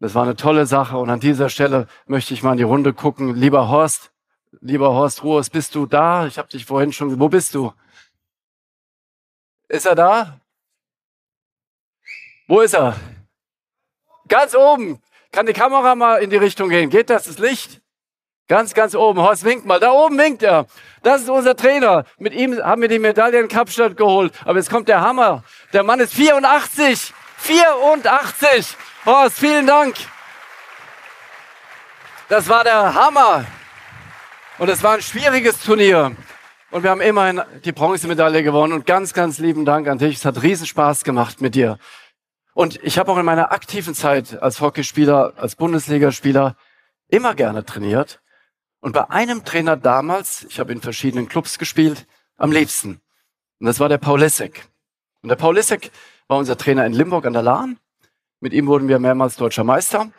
Das 0.00 0.14
war 0.14 0.24
eine 0.24 0.36
tolle 0.36 0.66
Sache. 0.66 0.98
Und 0.98 1.10
an 1.10 1.20
dieser 1.20 1.48
Stelle 1.48 1.86
möchte 2.06 2.34
ich 2.34 2.42
mal 2.42 2.52
in 2.52 2.58
die 2.58 2.64
Runde 2.64 2.92
gucken. 2.92 3.34
Lieber 3.34 3.68
Horst, 3.68 4.10
Lieber 4.60 4.94
Horst 4.94 5.22
Ruhes, 5.22 5.50
bist 5.50 5.74
du 5.74 5.86
da? 5.86 6.26
Ich 6.26 6.38
habe 6.38 6.48
dich 6.48 6.64
vorhin 6.64 6.92
schon. 6.92 7.18
Wo 7.20 7.28
bist 7.28 7.54
du? 7.54 7.72
Ist 9.68 9.86
er 9.86 9.94
da? 9.94 10.40
Wo 12.48 12.60
ist 12.60 12.74
er? 12.74 12.96
Ganz 14.28 14.54
oben. 14.54 15.02
Kann 15.32 15.46
die 15.46 15.52
Kamera 15.52 15.94
mal 15.94 16.22
in 16.22 16.30
die 16.30 16.36
Richtung 16.36 16.68
gehen? 16.68 16.90
Geht 16.90 17.10
das, 17.10 17.24
das 17.24 17.38
Licht? 17.38 17.80
Ganz, 18.48 18.74
ganz 18.74 18.94
oben. 18.94 19.20
Horst 19.20 19.44
winkt 19.44 19.66
mal. 19.66 19.80
Da 19.80 19.90
oben 19.90 20.16
winkt 20.16 20.42
er. 20.44 20.66
Das 21.02 21.22
ist 21.22 21.28
unser 21.28 21.56
Trainer. 21.56 22.04
Mit 22.18 22.32
ihm 22.32 22.62
haben 22.62 22.80
wir 22.80 22.88
die 22.88 23.00
Medaille 23.00 23.40
in 23.40 23.48
Kapstadt 23.48 23.96
geholt. 23.96 24.32
Aber 24.44 24.58
jetzt 24.58 24.70
kommt 24.70 24.88
der 24.88 25.00
Hammer. 25.00 25.42
Der 25.72 25.82
Mann 25.82 25.98
ist 25.98 26.14
84. 26.14 27.12
84. 27.38 28.76
Horst, 29.04 29.38
vielen 29.38 29.66
Dank. 29.66 29.96
Das 32.28 32.48
war 32.48 32.62
der 32.62 32.94
Hammer. 32.94 33.44
Und 34.58 34.68
es 34.68 34.82
war 34.82 34.94
ein 34.94 35.02
schwieriges 35.02 35.60
Turnier. 35.60 36.12
Und 36.70 36.82
wir 36.82 36.90
haben 36.90 37.00
immerhin 37.00 37.42
die 37.64 37.72
Bronzemedaille 37.72 38.44
gewonnen. 38.44 38.72
Und 38.72 38.86
ganz, 38.86 39.12
ganz 39.12 39.38
lieben 39.38 39.64
Dank 39.64 39.88
an 39.88 39.98
dich. 39.98 40.16
Es 40.16 40.24
hat 40.24 40.42
riesen 40.42 40.66
Spaß 40.66 41.02
gemacht 41.02 41.40
mit 41.40 41.56
dir. 41.56 41.78
Und 42.56 42.82
ich 42.82 42.98
habe 42.98 43.12
auch 43.12 43.18
in 43.18 43.26
meiner 43.26 43.52
aktiven 43.52 43.94
Zeit 43.94 44.40
als 44.40 44.62
Hockeyspieler, 44.62 45.34
als 45.36 45.56
Bundesligaspieler 45.56 46.56
immer 47.06 47.34
gerne 47.34 47.66
trainiert. 47.66 48.22
Und 48.80 48.92
bei 48.92 49.10
einem 49.10 49.44
Trainer 49.44 49.76
damals, 49.76 50.46
ich 50.48 50.58
habe 50.58 50.72
in 50.72 50.80
verschiedenen 50.80 51.28
Clubs 51.28 51.58
gespielt, 51.58 52.06
am 52.38 52.52
liebsten. 52.52 53.02
Und 53.60 53.66
das 53.66 53.78
war 53.78 53.90
der 53.90 53.98
Paul 53.98 54.20
Lessek. 54.20 54.66
Und 55.20 55.28
der 55.28 55.36
Paul 55.36 55.56
Lessek 55.56 55.90
war 56.28 56.38
unser 56.38 56.56
Trainer 56.56 56.86
in 56.86 56.94
Limburg 56.94 57.26
an 57.26 57.34
der 57.34 57.42
Lahn. 57.42 57.78
Mit 58.40 58.54
ihm 58.54 58.68
wurden 58.68 58.88
wir 58.88 58.98
mehrmals 59.00 59.36
deutscher 59.36 59.62
Meister. 59.62 60.10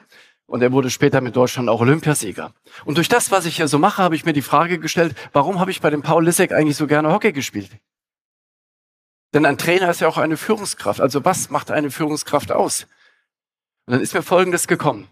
Und 0.46 0.62
er 0.62 0.72
wurde 0.72 0.92
später 0.92 1.22
mit 1.22 1.36
Deutschland 1.36 1.70
auch 1.70 1.82
Olympiasieger. 1.82 2.54
Und 2.86 2.98
durch 2.98 3.10
das, 3.10 3.32
was 3.32 3.48
ich 3.48 3.56
hier 3.56 3.68
so 3.68 3.80
mache, 3.80 4.04
habe 4.04 4.14
ich 4.14 4.26
mir 4.26 4.34
die 4.34 4.44
Frage 4.44 4.78
gestellt, 4.78 5.16
warum 5.34 5.60
habe 5.60 5.72
ich 5.72 5.82
bei 5.82 5.90
dem 5.90 6.04
Paul 6.04 6.26
Lissek 6.26 6.52
eigentlich 6.52 6.78
so 6.78 6.86
gerne 6.86 7.12
Hockey 7.12 7.32
gespielt? 7.32 7.72
Denn 9.34 9.46
ein 9.46 9.58
Trainer 9.58 9.90
ist 9.90 10.02
ja 10.02 10.08
auch 10.08 10.18
eine 10.18 10.38
Führungskraft. 10.38 11.02
Also 11.02 11.26
was 11.26 11.50
macht 11.50 11.72
eine 11.72 11.92
Führungskraft 11.92 12.52
aus? 12.52 12.88
Und 13.86 13.94
dann 13.94 14.02
ist 14.02 14.14
mir 14.14 14.22
Folgendes 14.22 14.68
gekommen. 14.68 15.08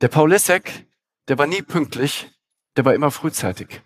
Der 0.00 0.08
Paul 0.08 0.30
Lissek, 0.30 0.86
der 1.28 1.38
war 1.38 1.46
nie 1.46 1.62
pünktlich, 1.62 2.30
der 2.76 2.84
war 2.84 2.94
immer 2.94 3.10
frühzeitig. 3.10 3.82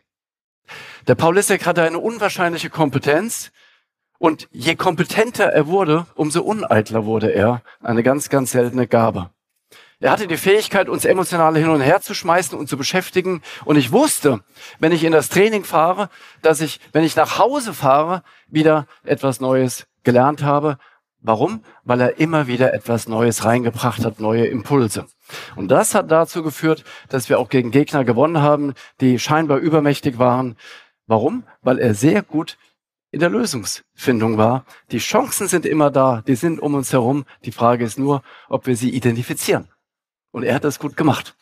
Der 1.06 1.14
Paul 1.14 1.36
Lissek 1.36 1.66
hatte 1.66 1.82
eine 1.82 1.98
unwahrscheinliche 1.98 2.70
Kompetenz 2.70 3.52
und 4.18 4.48
je 4.50 4.74
kompetenter 4.74 5.46
er 5.46 5.66
wurde, 5.66 6.06
umso 6.14 6.42
uneitler 6.42 7.04
wurde 7.04 7.30
er. 7.30 7.62
Eine 7.80 8.02
ganz, 8.02 8.28
ganz 8.28 8.50
seltene 8.50 8.86
Gabe. 8.86 9.30
Er 10.00 10.12
hatte 10.12 10.28
die 10.28 10.36
Fähigkeit, 10.36 10.88
uns 10.88 11.04
emotional 11.04 11.56
hin 11.56 11.68
und 11.70 11.80
her 11.80 12.00
zu 12.00 12.14
schmeißen 12.14 12.56
und 12.56 12.68
zu 12.68 12.76
beschäftigen. 12.76 13.42
Und 13.64 13.76
ich 13.76 13.90
wusste, 13.90 14.40
wenn 14.78 14.92
ich 14.92 15.02
in 15.02 15.10
das 15.10 15.28
Training 15.28 15.64
fahre, 15.64 16.08
dass 16.40 16.60
ich, 16.60 16.78
wenn 16.92 17.02
ich 17.02 17.16
nach 17.16 17.38
Hause 17.38 17.74
fahre, 17.74 18.22
wieder 18.46 18.86
etwas 19.02 19.40
Neues 19.40 19.88
gelernt 20.04 20.42
habe. 20.42 20.78
Warum? 21.20 21.64
Weil 21.82 22.00
er 22.00 22.20
immer 22.20 22.46
wieder 22.46 22.72
etwas 22.72 23.08
Neues 23.08 23.44
reingebracht 23.44 24.04
hat, 24.04 24.20
neue 24.20 24.46
Impulse. 24.46 25.06
Und 25.56 25.68
das 25.68 25.96
hat 25.96 26.12
dazu 26.12 26.44
geführt, 26.44 26.84
dass 27.08 27.28
wir 27.28 27.40
auch 27.40 27.48
gegen 27.48 27.72
Gegner 27.72 28.04
gewonnen 28.04 28.40
haben, 28.40 28.74
die 29.00 29.18
scheinbar 29.18 29.58
übermächtig 29.58 30.20
waren. 30.20 30.56
Warum? 31.08 31.42
Weil 31.60 31.80
er 31.80 31.94
sehr 31.94 32.22
gut 32.22 32.56
in 33.10 33.18
der 33.18 33.30
Lösungsfindung 33.30 34.38
war. 34.38 34.64
Die 34.92 34.98
Chancen 34.98 35.48
sind 35.48 35.66
immer 35.66 35.90
da, 35.90 36.22
die 36.24 36.36
sind 36.36 36.60
um 36.60 36.74
uns 36.74 36.92
herum. 36.92 37.24
Die 37.44 37.52
Frage 37.52 37.84
ist 37.84 37.98
nur, 37.98 38.22
ob 38.48 38.68
wir 38.68 38.76
sie 38.76 38.90
identifizieren. 38.90 39.68
Und 40.38 40.44
er 40.44 40.54
hat 40.54 40.62
das 40.62 40.78
gut 40.78 40.96
gemacht. 40.96 41.34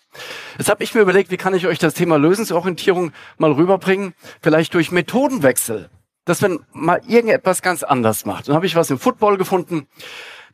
Jetzt 0.56 0.70
habe 0.70 0.82
ich 0.82 0.94
mir 0.94 1.02
überlegt, 1.02 1.30
wie 1.30 1.36
kann 1.36 1.52
ich 1.52 1.66
euch 1.66 1.78
das 1.78 1.92
Thema 1.92 2.16
Lösungsorientierung 2.16 3.12
mal 3.36 3.52
rüberbringen? 3.52 4.14
Vielleicht 4.40 4.72
durch 4.72 4.90
Methodenwechsel. 4.90 5.90
Dass 6.24 6.40
man 6.40 6.60
mal 6.72 7.02
irgendetwas 7.06 7.60
ganz 7.60 7.82
anders 7.82 8.24
macht. 8.24 8.48
Dann 8.48 8.54
habe 8.54 8.64
ich 8.64 8.74
was 8.74 8.90
im 8.90 8.98
Football 8.98 9.36
gefunden. 9.36 9.86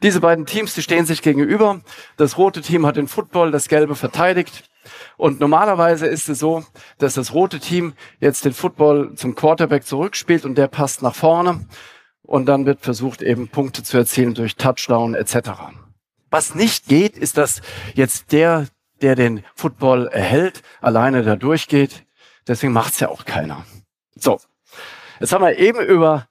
Diese 0.02 0.20
beiden 0.20 0.44
Teams, 0.44 0.74
die 0.74 0.82
stehen 0.82 1.06
sich 1.06 1.22
gegenüber. 1.22 1.82
Das 2.16 2.36
rote 2.36 2.62
Team 2.62 2.84
hat 2.84 2.96
den 2.96 3.06
Football, 3.06 3.52
das 3.52 3.68
gelbe 3.68 3.94
verteidigt. 3.94 4.64
Und 5.16 5.38
normalerweise 5.38 6.08
ist 6.08 6.28
es 6.28 6.40
so, 6.40 6.64
dass 6.98 7.14
das 7.14 7.32
rote 7.32 7.60
Team 7.60 7.92
jetzt 8.18 8.44
den 8.44 8.54
Football 8.54 9.14
zum 9.14 9.36
Quarterback 9.36 9.86
zurückspielt 9.86 10.44
und 10.44 10.56
der 10.56 10.66
passt 10.66 11.00
nach 11.00 11.14
vorne. 11.14 11.64
Und 12.22 12.46
dann 12.46 12.66
wird 12.66 12.80
versucht, 12.80 13.22
eben 13.22 13.46
Punkte 13.46 13.84
zu 13.84 13.96
erzielen 13.96 14.34
durch 14.34 14.56
Touchdown 14.56 15.14
etc. 15.14 15.50
Was 16.32 16.54
nicht 16.54 16.88
geht, 16.88 17.18
ist, 17.18 17.36
dass 17.36 17.60
jetzt 17.92 18.32
der, 18.32 18.66
der 19.02 19.16
den 19.16 19.44
Football 19.54 20.08
erhält, 20.08 20.62
alleine 20.80 21.22
da 21.24 21.36
durchgeht. 21.36 22.06
Deswegen 22.48 22.72
macht's 22.72 23.00
ja 23.00 23.10
auch 23.10 23.26
keiner. 23.26 23.66
So, 24.14 24.40
jetzt 25.20 25.34
haben 25.34 25.44
wir 25.44 25.58
eben 25.58 25.80
über 25.80 26.26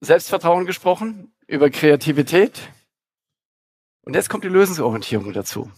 Selbstvertrauen 0.00 0.66
gesprochen, 0.66 1.32
über 1.46 1.70
Kreativität. 1.70 2.60
Und 4.02 4.14
jetzt 4.14 4.28
kommt 4.28 4.44
die 4.44 4.48
Lösungsorientierung 4.48 5.32
dazu. 5.32 5.72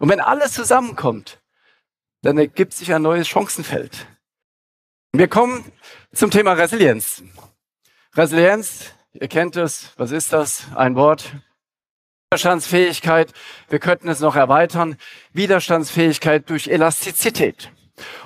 Und 0.00 0.08
wenn 0.08 0.18
alles 0.18 0.54
zusammenkommt, 0.54 1.40
dann 2.22 2.38
ergibt 2.38 2.72
sich 2.72 2.92
ein 2.92 3.02
neues 3.02 3.28
Chancenfeld. 3.28 4.08
Wir 5.12 5.28
kommen 5.28 5.64
zum 6.12 6.32
Thema 6.32 6.54
Resilienz. 6.54 7.22
Resilienz, 8.16 8.94
ihr 9.12 9.28
kennt 9.28 9.54
es, 9.54 9.92
was 9.96 10.10
ist 10.10 10.32
das? 10.32 10.66
Ein 10.74 10.96
Wort, 10.96 11.36
Widerstandsfähigkeit, 12.32 13.32
wir 13.68 13.78
könnten 13.78 14.08
es 14.08 14.18
noch 14.18 14.34
erweitern, 14.34 14.96
Widerstandsfähigkeit 15.32 16.50
durch 16.50 16.66
Elastizität. 16.66 17.70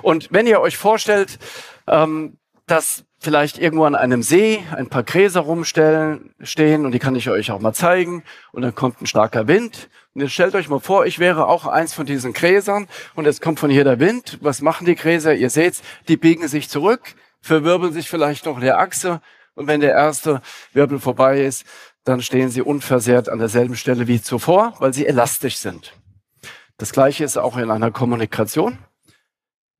Und 0.01 0.29
wenn 0.31 0.47
ihr 0.47 0.59
euch 0.59 0.75
vorstellt, 0.75 1.37
ähm, 1.85 2.39
dass 2.65 3.03
vielleicht 3.19 3.59
irgendwo 3.59 3.83
an 3.83 3.93
einem 3.93 4.23
See 4.23 4.63
ein 4.75 4.89
paar 4.89 5.03
Gräser 5.03 5.41
rumstellen, 5.41 6.33
stehen 6.41 6.87
und 6.87 6.93
die 6.93 6.99
kann 6.99 7.15
ich 7.15 7.29
euch 7.29 7.51
auch 7.51 7.59
mal 7.59 7.73
zeigen 7.73 8.23
und 8.51 8.63
dann 8.63 8.73
kommt 8.73 8.99
ein 9.03 9.05
starker 9.05 9.47
Wind 9.47 9.87
und 10.15 10.21
jetzt 10.21 10.33
stellt 10.33 10.55
euch 10.55 10.67
mal 10.67 10.79
vor, 10.79 11.05
ich 11.05 11.19
wäre 11.19 11.45
auch 11.45 11.67
eins 11.67 11.93
von 11.93 12.07
diesen 12.07 12.33
Gräsern 12.33 12.87
und 13.13 13.25
jetzt 13.25 13.39
kommt 13.39 13.59
von 13.59 13.69
hier 13.69 13.83
der 13.83 13.99
Wind. 13.99 14.39
Was 14.41 14.61
machen 14.61 14.87
die 14.87 14.95
Gräser? 14.95 15.35
Ihr 15.35 15.51
seht's, 15.51 15.83
die 16.07 16.17
biegen 16.17 16.47
sich 16.47 16.69
zurück, 16.69 17.13
verwirbeln 17.39 17.93
sich 17.93 18.09
vielleicht 18.09 18.47
noch 18.47 18.55
in 18.55 18.63
der 18.63 18.79
Achse 18.79 19.21
und 19.53 19.67
wenn 19.67 19.81
der 19.81 19.91
erste 19.91 20.41
Wirbel 20.73 20.99
vorbei 20.99 21.41
ist, 21.41 21.65
dann 22.03 22.21
stehen 22.21 22.49
sie 22.49 22.61
unversehrt 22.61 23.29
an 23.29 23.39
derselben 23.39 23.75
Stelle 23.75 24.07
wie 24.07 24.21
zuvor, 24.21 24.73
weil 24.79 24.93
sie 24.93 25.05
elastisch 25.05 25.57
sind. 25.57 25.93
Das 26.77 26.91
gleiche 26.91 27.23
ist 27.23 27.37
auch 27.37 27.57
in 27.57 27.69
einer 27.69 27.91
Kommunikation. 27.91 28.79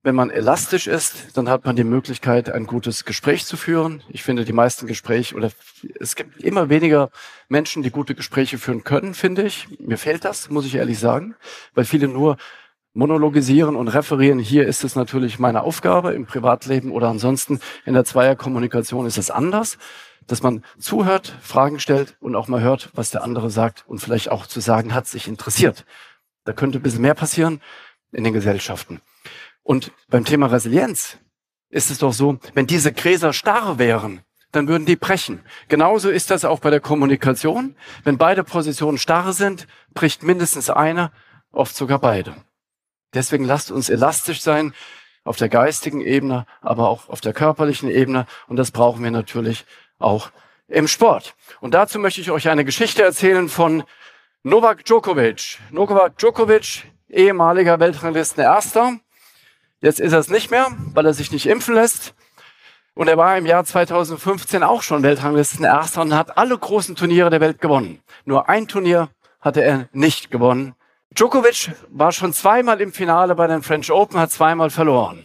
Wenn 0.03 0.15
man 0.15 0.31
elastisch 0.31 0.87
ist, 0.87 1.37
dann 1.37 1.47
hat 1.47 1.65
man 1.65 1.75
die 1.75 1.83
Möglichkeit, 1.83 2.49
ein 2.49 2.65
gutes 2.65 3.05
Gespräch 3.05 3.45
zu 3.45 3.55
führen. 3.55 4.01
Ich 4.09 4.23
finde, 4.23 4.45
die 4.45 4.53
meisten 4.53 4.87
Gespräche 4.87 5.35
oder 5.35 5.51
es 5.99 6.15
gibt 6.15 6.41
immer 6.41 6.69
weniger 6.69 7.11
Menschen, 7.49 7.83
die 7.83 7.91
gute 7.91 8.15
Gespräche 8.15 8.57
führen 8.57 8.83
können, 8.83 9.13
finde 9.13 9.43
ich. 9.43 9.67
Mir 9.79 9.97
fehlt 9.97 10.25
das, 10.25 10.49
muss 10.49 10.65
ich 10.65 10.75
ehrlich 10.75 10.97
sagen, 10.97 11.35
weil 11.75 11.85
viele 11.85 12.07
nur 12.07 12.37
monologisieren 12.93 13.75
und 13.75 13.89
referieren. 13.89 14.39
Hier 14.39 14.67
ist 14.67 14.83
es 14.83 14.95
natürlich 14.95 15.37
meine 15.37 15.61
Aufgabe 15.61 16.13
im 16.13 16.25
Privatleben 16.25 16.91
oder 16.91 17.09
ansonsten 17.09 17.59
in 17.85 17.93
der 17.93 18.03
Zweierkommunikation 18.03 19.05
ist 19.05 19.19
es 19.19 19.29
anders 19.29 19.77
dass 20.27 20.43
man 20.43 20.63
zuhört, 20.79 21.35
Fragen 21.41 21.79
stellt 21.79 22.15
und 22.19 22.35
auch 22.35 22.47
mal 22.47 22.61
hört, 22.61 22.89
was 22.93 23.09
der 23.09 23.23
andere 23.23 23.49
sagt 23.49 23.83
und 23.87 23.99
vielleicht 23.99 24.29
auch 24.29 24.45
zu 24.45 24.59
sagen 24.59 24.93
hat, 24.93 25.07
sich 25.07 25.27
interessiert. 25.27 25.85
Da 26.45 26.53
könnte 26.53 26.79
ein 26.79 26.81
bisschen 26.81 27.01
mehr 27.01 27.13
passieren 27.13 27.61
in 28.11 28.23
den 28.23 28.33
Gesellschaften. 28.33 29.01
Und 29.63 29.91
beim 30.09 30.25
Thema 30.25 30.47
Resilienz 30.47 31.17
ist 31.69 31.91
es 31.91 31.99
doch 31.99 32.13
so, 32.13 32.39
wenn 32.53 32.67
diese 32.67 32.91
Gräser 32.91 33.33
starr 33.33 33.77
wären, 33.77 34.21
dann 34.51 34.67
würden 34.67 34.85
die 34.85 34.95
brechen. 34.95 35.41
Genauso 35.69 36.09
ist 36.09 36.29
das 36.29 36.43
auch 36.43 36.59
bei 36.59 36.69
der 36.69 36.81
Kommunikation. 36.81 37.75
Wenn 38.03 38.17
beide 38.17 38.43
Positionen 38.43 38.97
starr 38.97 39.33
sind, 39.33 39.67
bricht 39.93 40.23
mindestens 40.23 40.69
eine, 40.69 41.11
oft 41.51 41.75
sogar 41.75 41.99
beide. 41.99 42.35
Deswegen 43.13 43.45
lasst 43.45 43.71
uns 43.71 43.89
elastisch 43.89 44.41
sein 44.41 44.73
auf 45.23 45.37
der 45.37 45.49
geistigen 45.49 46.01
Ebene, 46.01 46.45
aber 46.61 46.89
auch 46.89 47.09
auf 47.09 47.21
der 47.21 47.33
körperlichen 47.33 47.89
Ebene. 47.89 48.25
Und 48.47 48.57
das 48.57 48.71
brauchen 48.71 49.03
wir 49.03 49.11
natürlich 49.11 49.65
auch 50.01 50.31
im 50.67 50.87
Sport. 50.87 51.35
Und 51.59 51.73
dazu 51.73 51.99
möchte 51.99 52.21
ich 52.21 52.31
euch 52.31 52.49
eine 52.49 52.65
Geschichte 52.65 53.03
erzählen 53.03 53.49
von 53.49 53.83
Novak 54.43 54.85
Djokovic. 54.85 55.59
Novak 55.69 56.17
Djokovic, 56.17 56.83
ehemaliger 57.09 57.79
Weltranglisten 57.79 58.43
Erster. 58.43 58.97
Jetzt 59.81 59.99
ist 59.99 60.13
er 60.13 60.19
es 60.19 60.29
nicht 60.29 60.51
mehr, 60.51 60.67
weil 60.93 61.05
er 61.05 61.13
sich 61.13 61.31
nicht 61.31 61.45
impfen 61.45 61.75
lässt. 61.75 62.13
Und 62.93 63.07
er 63.07 63.17
war 63.17 63.37
im 63.37 63.45
Jahr 63.45 63.63
2015 63.63 64.63
auch 64.63 64.81
schon 64.81 65.03
Weltranglisten 65.03 65.65
Erster 65.65 66.01
und 66.01 66.15
hat 66.15 66.37
alle 66.37 66.57
großen 66.57 66.95
Turniere 66.95 67.29
der 67.29 67.41
Welt 67.41 67.61
gewonnen. 67.61 68.01
Nur 68.25 68.49
ein 68.49 68.67
Turnier 68.67 69.09
hatte 69.39 69.61
er 69.61 69.89
nicht 69.93 70.29
gewonnen. 70.29 70.75
Djokovic 71.11 71.71
war 71.89 72.11
schon 72.11 72.33
zweimal 72.33 72.79
im 72.79 72.93
Finale 72.93 73.35
bei 73.35 73.47
den 73.47 73.63
French 73.63 73.91
Open, 73.91 74.19
hat 74.19 74.31
zweimal 74.31 74.69
verloren. 74.69 75.23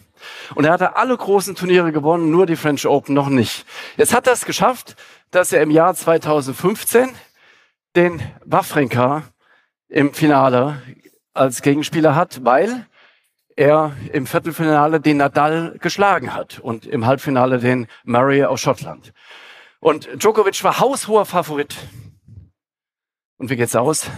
Und 0.55 0.65
er 0.65 0.73
hatte 0.73 0.97
alle 0.97 1.17
großen 1.17 1.55
Turniere 1.55 1.93
gewonnen, 1.93 2.31
nur 2.31 2.47
die 2.47 2.57
French 2.57 2.87
Open 2.87 3.15
noch 3.15 3.29
nicht. 3.29 3.67
Jetzt 3.97 4.15
hat 4.15 4.27
er 4.27 4.33
es 4.33 4.45
geschafft, 4.45 4.97
dass 5.31 5.53
er 5.53 5.63
im 5.63 5.71
Jahr 5.71 5.95
2015 5.95 7.09
den 7.95 8.23
Wawrinka 8.45 9.23
im 9.89 10.13
Finale 10.13 10.83
als 11.35 11.63
Gegenspieler 11.63 12.15
hat, 12.15 12.45
weil 12.45 12.87
er 13.57 13.97
im 14.13 14.27
Viertelfinale 14.27 15.01
den 15.01 15.17
Nadal 15.17 15.79
geschlagen 15.81 16.35
hat 16.35 16.59
und 16.59 16.87
im 16.87 17.07
Halbfinale 17.07 17.59
den 17.59 17.87
Murray 18.05 18.45
aus 18.45 18.61
Schottland. 18.61 19.13
Und 19.81 20.09
Djokovic 20.23 20.63
war 20.63 20.79
haushoher 20.79 21.25
Favorit. 21.25 21.77
Und 23.39 23.51
wie 23.51 23.57
geht's 23.57 23.77
aus? 23.77 24.11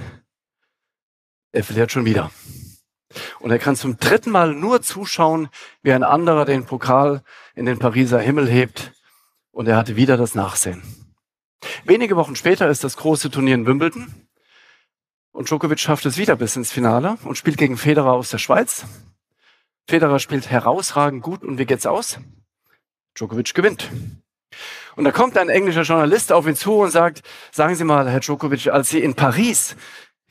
Er 1.52 1.64
verliert 1.64 1.92
schon 1.92 2.04
wieder. 2.04 2.30
Und 3.40 3.50
er 3.50 3.58
kann 3.58 3.76
zum 3.76 3.96
dritten 3.96 4.30
Mal 4.30 4.54
nur 4.54 4.82
zuschauen, 4.82 5.48
wie 5.82 5.92
ein 5.92 6.02
anderer 6.02 6.44
den 6.44 6.66
Pokal 6.66 7.22
in 7.54 7.66
den 7.66 7.78
Pariser 7.78 8.20
Himmel 8.20 8.48
hebt. 8.48 8.92
Und 9.50 9.66
er 9.66 9.76
hatte 9.76 9.96
wieder 9.96 10.16
das 10.16 10.34
Nachsehen. 10.34 10.82
Wenige 11.84 12.16
Wochen 12.16 12.36
später 12.36 12.68
ist 12.68 12.84
das 12.84 12.96
große 12.96 13.30
Turnier 13.30 13.54
in 13.54 13.66
Wimbledon. 13.66 14.28
Und 15.32 15.48
Djokovic 15.48 15.80
schafft 15.80 16.06
es 16.06 16.18
wieder 16.18 16.36
bis 16.36 16.56
ins 16.56 16.72
Finale 16.72 17.16
und 17.24 17.38
spielt 17.38 17.58
gegen 17.58 17.76
Federer 17.76 18.12
aus 18.12 18.30
der 18.30 18.38
Schweiz. 18.38 18.84
Federer 19.86 20.18
spielt 20.18 20.50
herausragend 20.50 21.22
gut 21.22 21.42
und 21.42 21.58
wie 21.58 21.66
geht's 21.66 21.86
aus? 21.86 22.18
Djokovic 23.14 23.54
gewinnt. 23.54 23.90
Und 24.96 25.04
da 25.04 25.12
kommt 25.12 25.38
ein 25.38 25.48
englischer 25.48 25.82
Journalist 25.82 26.32
auf 26.32 26.46
ihn 26.46 26.56
zu 26.56 26.74
und 26.78 26.90
sagt, 26.90 27.22
sagen 27.52 27.74
Sie 27.74 27.84
mal, 27.84 28.10
Herr 28.10 28.20
Djokovic, 28.20 28.68
als 28.68 28.90
Sie 28.90 29.00
in 29.00 29.14
Paris 29.14 29.76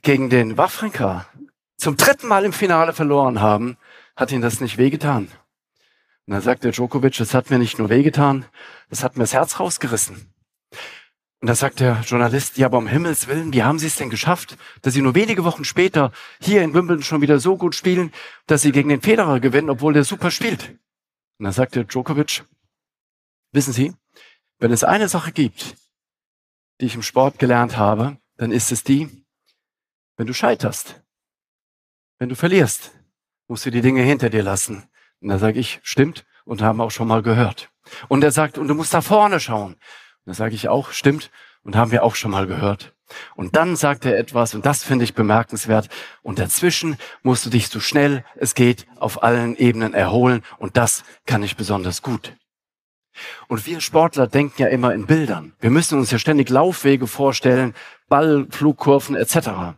gegen 0.01 0.29
den 0.29 0.57
Wawrinka 0.57 1.25
zum 1.77 1.97
dritten 1.97 2.27
Mal 2.27 2.45
im 2.45 2.53
Finale 2.53 2.93
verloren 2.93 3.39
haben, 3.39 3.77
hat 4.15 4.31
Ihnen 4.31 4.41
das 4.41 4.61
nicht 4.61 4.77
wehgetan? 4.77 5.29
Und 6.25 6.33
dann 6.33 6.41
sagt 6.41 6.63
der 6.63 6.71
Djokovic, 6.71 7.17
das 7.17 7.33
hat 7.33 7.49
mir 7.49 7.59
nicht 7.59 7.79
nur 7.79 7.89
wehgetan, 7.89 8.45
das 8.89 9.03
hat 9.03 9.15
mir 9.15 9.23
das 9.23 9.33
Herz 9.33 9.59
rausgerissen. 9.59 10.33
Und 11.39 11.47
da 11.47 11.55
sagt 11.55 11.79
der 11.79 12.01
Journalist, 12.01 12.57
ja, 12.57 12.65
aber 12.65 12.79
um 12.79 12.87
Himmels 12.87 13.27
Willen, 13.27 13.53
wie 13.53 13.63
haben 13.63 13.77
Sie 13.77 13.87
es 13.87 13.95
denn 13.95 14.09
geschafft, 14.09 14.57
dass 14.81 14.95
Sie 14.95 15.03
nur 15.03 15.13
wenige 15.13 15.43
Wochen 15.43 15.63
später 15.63 16.11
hier 16.41 16.63
in 16.63 16.73
Wimbledon 16.73 17.03
schon 17.03 17.21
wieder 17.21 17.39
so 17.39 17.57
gut 17.57 17.75
spielen, 17.75 18.11
dass 18.47 18.63
Sie 18.63 18.71
gegen 18.71 18.89
den 18.89 19.01
Federer 19.01 19.39
gewinnen, 19.39 19.69
obwohl 19.69 19.93
der 19.93 20.03
super 20.03 20.31
spielt? 20.31 20.69
Und 21.37 21.43
dann 21.43 21.53
sagt 21.53 21.75
der 21.75 21.83
Djokovic, 21.83 22.43
wissen 23.51 23.71
Sie, 23.71 23.93
wenn 24.57 24.71
es 24.71 24.83
eine 24.83 25.07
Sache 25.07 25.31
gibt, 25.31 25.75
die 26.81 26.87
ich 26.87 26.95
im 26.95 27.03
Sport 27.03 27.37
gelernt 27.37 27.77
habe, 27.77 28.17
dann 28.37 28.51
ist 28.51 28.71
es 28.71 28.83
die, 28.83 29.23
wenn 30.17 30.25
du 30.25 30.33
scheiterst, 30.33 31.03
wenn 32.19 32.29
du 32.29 32.35
verlierst, 32.35 32.91
musst 33.47 33.65
du 33.65 33.71
die 33.71 33.81
Dinge 33.81 34.01
hinter 34.01 34.29
dir 34.29 34.43
lassen. 34.43 34.89
Und 35.21 35.29
da 35.29 35.37
sage 35.37 35.59
ich, 35.59 35.79
stimmt, 35.83 36.25
und 36.45 36.61
haben 36.61 36.81
auch 36.81 36.91
schon 36.91 37.07
mal 37.07 37.21
gehört. 37.21 37.69
Und 38.07 38.23
er 38.23 38.31
sagt, 38.31 38.57
und 38.57 38.67
du 38.67 38.73
musst 38.73 38.93
da 38.93 39.01
vorne 39.01 39.39
schauen. 39.39 39.75
Da 40.25 40.33
sage 40.33 40.55
ich 40.55 40.69
auch, 40.69 40.91
stimmt, 40.91 41.31
und 41.63 41.75
haben 41.75 41.91
wir 41.91 42.03
auch 42.03 42.15
schon 42.15 42.31
mal 42.31 42.47
gehört. 42.47 42.93
Und 43.35 43.55
dann 43.55 43.75
sagt 43.75 44.05
er 44.05 44.17
etwas, 44.17 44.53
und 44.53 44.65
das 44.65 44.83
finde 44.83 45.05
ich 45.05 45.13
bemerkenswert, 45.13 45.89
und 46.21 46.39
dazwischen 46.39 46.97
musst 47.23 47.45
du 47.45 47.49
dich 47.49 47.69
so 47.69 47.79
schnell 47.79 48.25
es 48.35 48.55
geht 48.55 48.85
auf 48.97 49.23
allen 49.23 49.55
Ebenen 49.55 49.93
erholen, 49.93 50.43
und 50.57 50.77
das 50.77 51.03
kann 51.25 51.43
ich 51.43 51.55
besonders 51.55 52.01
gut. 52.01 52.33
Und 53.47 53.65
wir 53.65 53.81
Sportler 53.81 54.27
denken 54.27 54.61
ja 54.61 54.67
immer 54.67 54.93
in 54.93 55.07
Bildern. 55.07 55.53
Wir 55.59 55.69
müssen 55.69 55.97
uns 55.97 56.11
ja 56.11 56.19
ständig 56.19 56.49
Laufwege 56.49 57.07
vorstellen, 57.07 57.73
Ball, 58.09 58.45
Flugkurven 58.49 59.15
etc. 59.15 59.77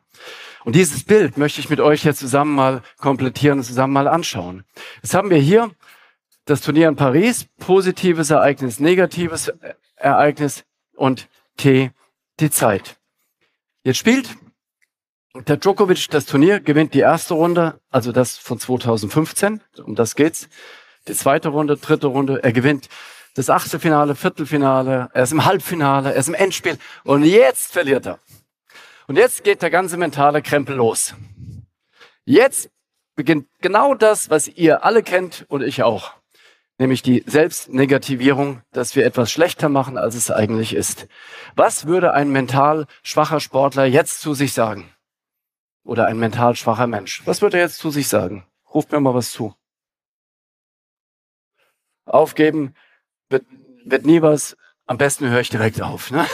Und 0.69 0.75
dieses 0.75 1.03
Bild 1.03 1.35
möchte 1.35 1.61
ich 1.61 1.71
mit 1.71 1.79
euch 1.79 2.03
jetzt 2.03 2.19
zusammen 2.19 2.53
mal 2.53 2.83
komplettieren 2.99 3.57
und 3.57 3.63
zusammen 3.63 3.91
mal 3.91 4.07
anschauen. 4.07 4.65
Jetzt 5.01 5.15
haben 5.15 5.31
wir 5.31 5.39
hier 5.39 5.71
das 6.45 6.61
Turnier 6.61 6.89
in 6.89 6.95
Paris, 6.95 7.47
positives 7.57 8.29
Ereignis, 8.29 8.79
negatives 8.79 9.51
Ereignis 9.95 10.65
und 10.95 11.27
T, 11.57 11.89
die 12.39 12.51
Zeit. 12.51 12.97
Jetzt 13.83 13.97
spielt 13.97 14.29
der 15.33 15.57
Djokovic 15.57 16.07
das 16.11 16.27
Turnier, 16.27 16.59
gewinnt 16.59 16.93
die 16.93 16.99
erste 16.99 17.33
Runde, 17.33 17.79
also 17.89 18.11
das 18.11 18.37
von 18.37 18.59
2015, 18.59 19.61
um 19.83 19.95
das 19.95 20.15
geht's. 20.15 20.49
Die 21.07 21.15
zweite 21.15 21.49
Runde, 21.49 21.77
dritte 21.77 22.05
Runde, 22.05 22.43
er 22.43 22.53
gewinnt 22.53 22.89
das 23.33 23.49
Achtelfinale, 23.49 24.13
Viertelfinale, 24.13 25.09
er 25.13 25.23
ist 25.23 25.31
im 25.31 25.45
Halbfinale, 25.45 26.13
er 26.13 26.19
ist 26.19 26.27
im 26.27 26.35
Endspiel 26.35 26.77
und 27.05 27.23
jetzt 27.23 27.73
verliert 27.73 28.05
er. 28.05 28.19
Und 29.09 29.17
jetzt 29.17 29.43
geht 29.43 29.61
der 29.61 29.69
ganze 29.69 29.97
mentale 29.97 30.41
Krempel 30.41 30.77
los. 30.77 31.15
Jetzt 32.25 32.69
beginnt 33.15 33.47
genau 33.59 33.95
das, 33.95 34.29
was 34.29 34.47
ihr 34.47 34.85
alle 34.85 35.03
kennt 35.03 35.45
und 35.49 35.61
ich 35.61 35.83
auch 35.83 36.13
nämlich 36.79 37.01
die 37.01 37.23
Selbstnegativierung, 37.27 38.61
dass 38.71 38.95
wir 38.95 39.05
etwas 39.05 39.31
schlechter 39.31 39.69
machen, 39.69 39.97
als 39.97 40.15
es 40.15 40.31
eigentlich 40.31 40.73
ist. 40.73 41.07
Was 41.55 41.85
würde 41.85 42.13
ein 42.13 42.29
mental 42.29 42.87
schwacher 43.03 43.39
Sportler 43.39 43.85
jetzt 43.85 44.21
zu 44.21 44.33
sich 44.33 44.53
sagen? 44.53 44.89
Oder 45.83 46.07
ein 46.07 46.17
mental 46.17 46.55
schwacher 46.55 46.87
Mensch? 46.87 47.21
Was 47.25 47.41
würde 47.41 47.57
er 47.57 47.63
jetzt 47.63 47.79
zu 47.79 47.91
sich 47.91 48.07
sagen? 48.07 48.45
Ruft 48.73 48.91
mir 48.91 48.99
mal 48.99 49.13
was 49.13 49.31
zu. 49.31 49.53
Aufgeben 52.05 52.73
wird, 53.29 53.45
wird 53.83 54.05
nie 54.05 54.21
was. 54.21 54.55
Am 54.85 54.97
besten 54.97 55.29
höre 55.29 55.41
ich 55.41 55.49
direkt 55.49 55.81
auf. 55.81 56.11
Ne? 56.11 56.25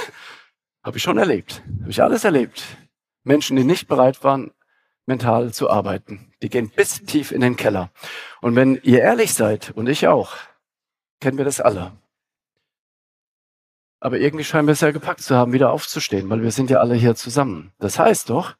Habe 0.85 0.97
ich 0.97 1.03
schon 1.03 1.17
erlebt. 1.17 1.63
Habe 1.81 1.89
ich 1.89 2.03
alles 2.03 2.23
erlebt. 2.25 2.63
Menschen, 3.23 3.57
die 3.57 3.63
nicht 3.63 3.87
bereit 3.87 4.23
waren, 4.23 4.51
mental 5.07 5.51
zu 5.51 5.67
arbeiten. 5.67 6.31
Die 6.43 6.49
gehen 6.49 6.69
bis 6.69 7.03
tief 7.03 7.31
in 7.31 7.41
den 7.41 7.55
Keller. 7.55 7.89
Und 8.39 8.55
wenn 8.55 8.75
ihr 8.83 9.01
ehrlich 9.01 9.33
seid, 9.33 9.71
und 9.71 9.89
ich 9.89 10.07
auch, 10.07 10.35
kennen 11.19 11.39
wir 11.39 11.45
das 11.45 11.59
alle. 11.59 11.93
Aber 13.99 14.19
irgendwie 14.19 14.43
scheinen 14.43 14.67
wir 14.67 14.73
es 14.73 14.81
ja 14.81 14.91
gepackt 14.91 15.21
zu 15.21 15.35
haben, 15.35 15.53
wieder 15.53 15.71
aufzustehen, 15.71 16.29
weil 16.29 16.43
wir 16.43 16.51
sind 16.51 16.69
ja 16.69 16.81
alle 16.81 16.93
hier 16.93 17.15
zusammen. 17.15 17.73
Das 17.79 17.97
heißt 17.97 18.29
doch, 18.29 18.55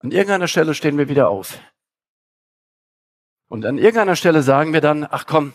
an 0.00 0.10
irgendeiner 0.10 0.48
Stelle 0.48 0.74
stehen 0.74 0.98
wir 0.98 1.08
wieder 1.08 1.30
auf. 1.30 1.58
Und 3.48 3.64
an 3.64 3.78
irgendeiner 3.78 4.16
Stelle 4.16 4.42
sagen 4.42 4.74
wir 4.74 4.82
dann, 4.82 5.08
ach 5.10 5.24
komm, 5.24 5.54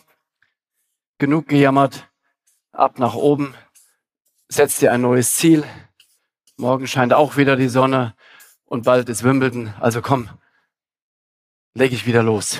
genug 1.19 1.47
gejammert, 1.47 2.09
ab 2.71 2.97
nach 2.97 3.13
oben, 3.13 3.53
setz 4.49 4.79
dir 4.79 4.91
ein 4.91 5.01
neues 5.01 5.35
Ziel. 5.35 5.63
Morgen 6.55 6.87
scheint 6.87 7.13
auch 7.13 7.37
wieder 7.37 7.55
die 7.55 7.67
Sonne 7.67 8.15
und 8.65 8.85
bald 8.85 9.09
ist 9.09 9.23
Wimbledon. 9.23 9.73
Also 9.79 10.01
komm, 10.01 10.29
lege 11.73 11.95
ich 11.95 12.05
wieder 12.05 12.23
los. 12.23 12.59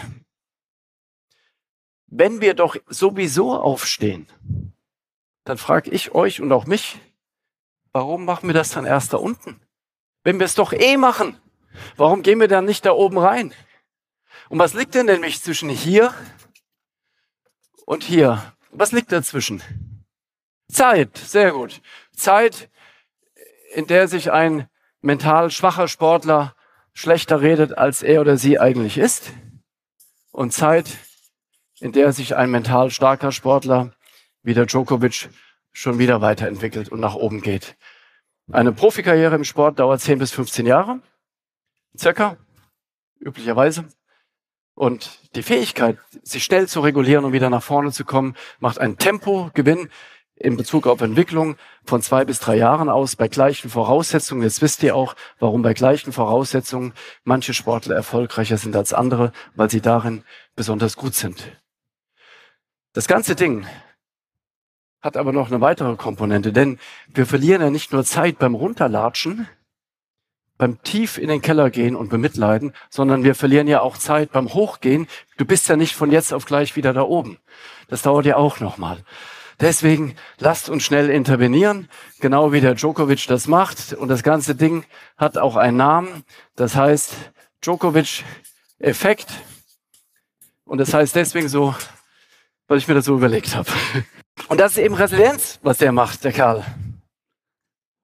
Wenn 2.08 2.42
wir 2.42 2.54
doch 2.54 2.78
sowieso 2.88 3.58
aufstehen, 3.58 4.28
dann 5.44 5.58
frage 5.58 5.90
ich 5.92 6.14
euch 6.14 6.42
und 6.42 6.52
auch 6.52 6.66
mich, 6.66 7.00
warum 7.92 8.26
machen 8.26 8.48
wir 8.48 8.54
das 8.54 8.70
dann 8.70 8.86
erst 8.86 9.14
da 9.14 9.18
unten? 9.18 9.60
Wenn 10.24 10.40
wir 10.40 10.46
es 10.46 10.56
doch 10.56 10.74
eh 10.74 10.98
machen, 10.98 11.40
warum 11.96 12.22
gehen 12.22 12.40
wir 12.40 12.48
dann 12.48 12.66
nicht 12.66 12.86
da 12.86 12.92
oben 12.92 13.18
rein? 13.18 13.54
Und 14.50 14.60
was 14.60 14.74
liegt 14.74 14.96
denn 14.96 15.06
nämlich 15.06 15.42
zwischen 15.42 15.70
hier 15.70 16.14
und 17.86 18.04
hier? 18.04 18.54
Was 18.72 18.92
liegt 18.92 19.12
dazwischen? 19.12 19.97
Zeit, 20.72 21.18
sehr 21.18 21.52
gut. 21.52 21.82
Zeit, 22.16 22.70
in 23.74 23.88
der 23.88 24.08
sich 24.08 24.32
ein 24.32 24.68
mental 25.02 25.52
schwacher 25.52 25.88
Sportler 25.88 26.56
schlechter 26.94 27.42
redet, 27.42 27.78
als 27.78 28.02
er 28.02 28.22
oder 28.22 28.38
sie 28.38 28.60
eigentlich 28.60 28.98
ist. 28.98 29.32
Und 30.32 30.52
Zeit, 30.52 30.98
in 31.80 31.92
der 31.92 32.12
sich 32.12 32.36
ein 32.36 32.50
mental 32.50 32.92
starker 32.92 33.32
Sportler 33.32 33.94
wie 34.44 34.54
der 34.54 34.66
Djokovic 34.66 35.30
schon 35.74 36.00
wieder 36.00 36.22
weiterentwickelt 36.22 36.90
und 36.90 37.00
nach 37.00 37.16
oben 37.16 37.42
geht. 37.42 37.76
Eine 38.52 38.72
Profikarriere 38.72 39.36
im 39.36 39.44
Sport 39.44 39.80
dauert 39.80 40.02
10 40.02 40.20
bis 40.20 40.32
15 40.32 40.66
Jahre, 40.66 41.02
circa, 41.98 42.38
üblicherweise. 43.20 43.86
Und 44.74 45.20
die 45.36 45.44
Fähigkeit, 45.44 45.98
sich 46.24 46.44
schnell 46.44 46.68
zu 46.68 46.82
regulieren 46.82 47.26
und 47.26 47.34
wieder 47.34 47.50
nach 47.50 47.64
vorne 47.64 47.92
zu 47.92 48.06
kommen, 48.06 48.36
macht 48.60 48.80
einen 48.80 48.98
Tempogewinn 48.98 49.90
in 50.40 50.58
Bezug 50.58 50.88
auf 50.88 51.02
Entwicklung 51.02 51.56
von 51.84 52.02
zwei 52.02 52.26
bis 52.26 52.40
drei 52.40 52.58
Jahren 52.58 52.90
aus 52.90 53.16
bei 53.16 53.28
gleichen 53.28 53.70
Voraussetzungen. 53.70 54.44
Jetzt 54.44 54.62
wisst 54.62 54.84
ihr 54.84 54.96
auch, 54.96 55.16
warum 55.40 55.62
bei 55.62 55.74
gleichen 55.74 56.12
Voraussetzungen 56.12 56.94
manche 57.24 57.54
Sportler 57.54 57.96
erfolgreicher 57.96 58.58
sind 58.58 58.76
als 58.76 58.94
andere, 58.94 59.32
weil 59.56 59.70
sie 59.70 59.82
darin 59.82 60.24
besonders 60.56 60.96
gut 60.96 61.16
sind. 61.16 61.44
Das 62.94 63.08
ganze 63.08 63.36
Ding 63.36 63.66
hat 65.02 65.18
aber 65.18 65.32
noch 65.32 65.48
eine 65.50 65.62
weitere 65.62 65.96
Komponente, 65.96 66.52
denn 66.52 66.80
wir 67.14 67.26
verlieren 67.26 67.62
ja 67.62 67.70
nicht 67.70 67.92
nur 67.94 68.04
Zeit 68.04 68.40
beim 68.40 68.56
Runterlatschen, 68.56 69.48
beim 70.58 70.82
tief 70.82 71.18
in 71.18 71.30
den 71.30 71.42
Keller 71.42 71.70
gehen 71.70 71.96
und 71.96 72.10
bemitleiden, 72.10 72.74
sondern 72.90 73.24
wir 73.24 73.36
verlieren 73.36 73.68
ja 73.68 73.82
auch 73.82 73.98
Zeit 73.98 74.32
beim 74.32 74.54
Hochgehen. 74.54 75.08
Du 75.38 75.46
bist 75.46 75.70
ja 75.70 75.76
nicht 75.76 75.96
von 75.96 76.12
jetzt 76.12 76.34
auf 76.34 76.46
gleich 76.46 76.76
wieder 76.76 76.94
da 76.94 77.04
oben. 77.04 77.38
Das 77.88 78.02
dauert 78.02 78.26
ja 78.26 78.38
auch 78.38 78.60
nochmal. 78.60 79.04
Deswegen 79.60 80.16
lasst 80.38 80.70
uns 80.70 80.84
schnell 80.84 81.10
intervenieren, 81.10 81.90
genau 82.20 82.52
wie 82.52 82.62
der 82.62 82.76
Djokovic 82.76 83.26
das 83.28 83.48
macht. 83.48 83.94
Und 83.94 84.08
das 84.10 84.22
ganze 84.22 84.54
Ding 84.54 84.86
hat 85.18 85.38
auch 85.38 85.56
einen 85.56 85.78
Namen. 85.78 86.24
Das 86.56 86.76
heißt 86.76 87.14
Djokovic-Effekt. 87.62 89.28
Und 90.66 90.78
das 90.78 90.94
heißt 90.94 91.16
deswegen 91.16 91.50
so, 91.50 91.74
weil 92.68 92.78
ich 92.78 92.88
mir 92.88 92.94
das 92.94 93.06
so 93.06 93.16
überlegt 93.16 93.56
habe. 93.56 93.70
Und 94.48 94.60
das 94.60 94.74
ist 94.74 94.78
eben 94.78 94.94
Resilienz, 94.94 95.60
was 95.64 95.80
der 95.80 95.92
macht, 95.92 96.24
der 96.24 96.34
Kerl. 96.34 96.64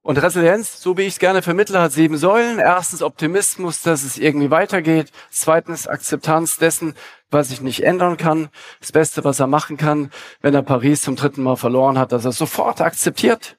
Und 0.06 0.22
Resilienz, 0.22 0.82
so 0.82 0.98
wie 0.98 1.04
ich 1.04 1.13
es 1.13 1.20
gerne 1.20 1.42
vermittle, 1.42 1.80
hat 1.80 1.94
sieben 1.94 2.18
Säulen. 2.18 2.60
Erstens 2.60 3.02
Optimismus, 3.02 3.82
dass 3.84 4.04
es 4.04 4.18
irgendwie 4.18 4.52
weitergeht. 4.52 5.13
Zweitens 5.30 5.88
Akzeptanz 5.88 6.58
dessen, 6.58 6.94
was 7.32 7.52
ich 7.52 7.62
nicht 7.62 7.86
ändern 7.86 8.18
kann. 8.18 8.50
Das 8.82 8.92
Beste, 8.92 9.24
was 9.24 9.39
er 9.39 9.48
machen 9.48 9.78
kann, 9.78 10.12
wenn 10.42 10.54
er 10.54 10.62
Paris 10.62 11.04
zum 11.04 11.16
dritten 11.16 11.42
Mal 11.42 11.56
verloren 11.56 11.98
hat, 11.98 12.12
dass 12.12 12.26
er 12.26 12.34
sofort 12.34 12.82
akzeptiert. 12.82 13.56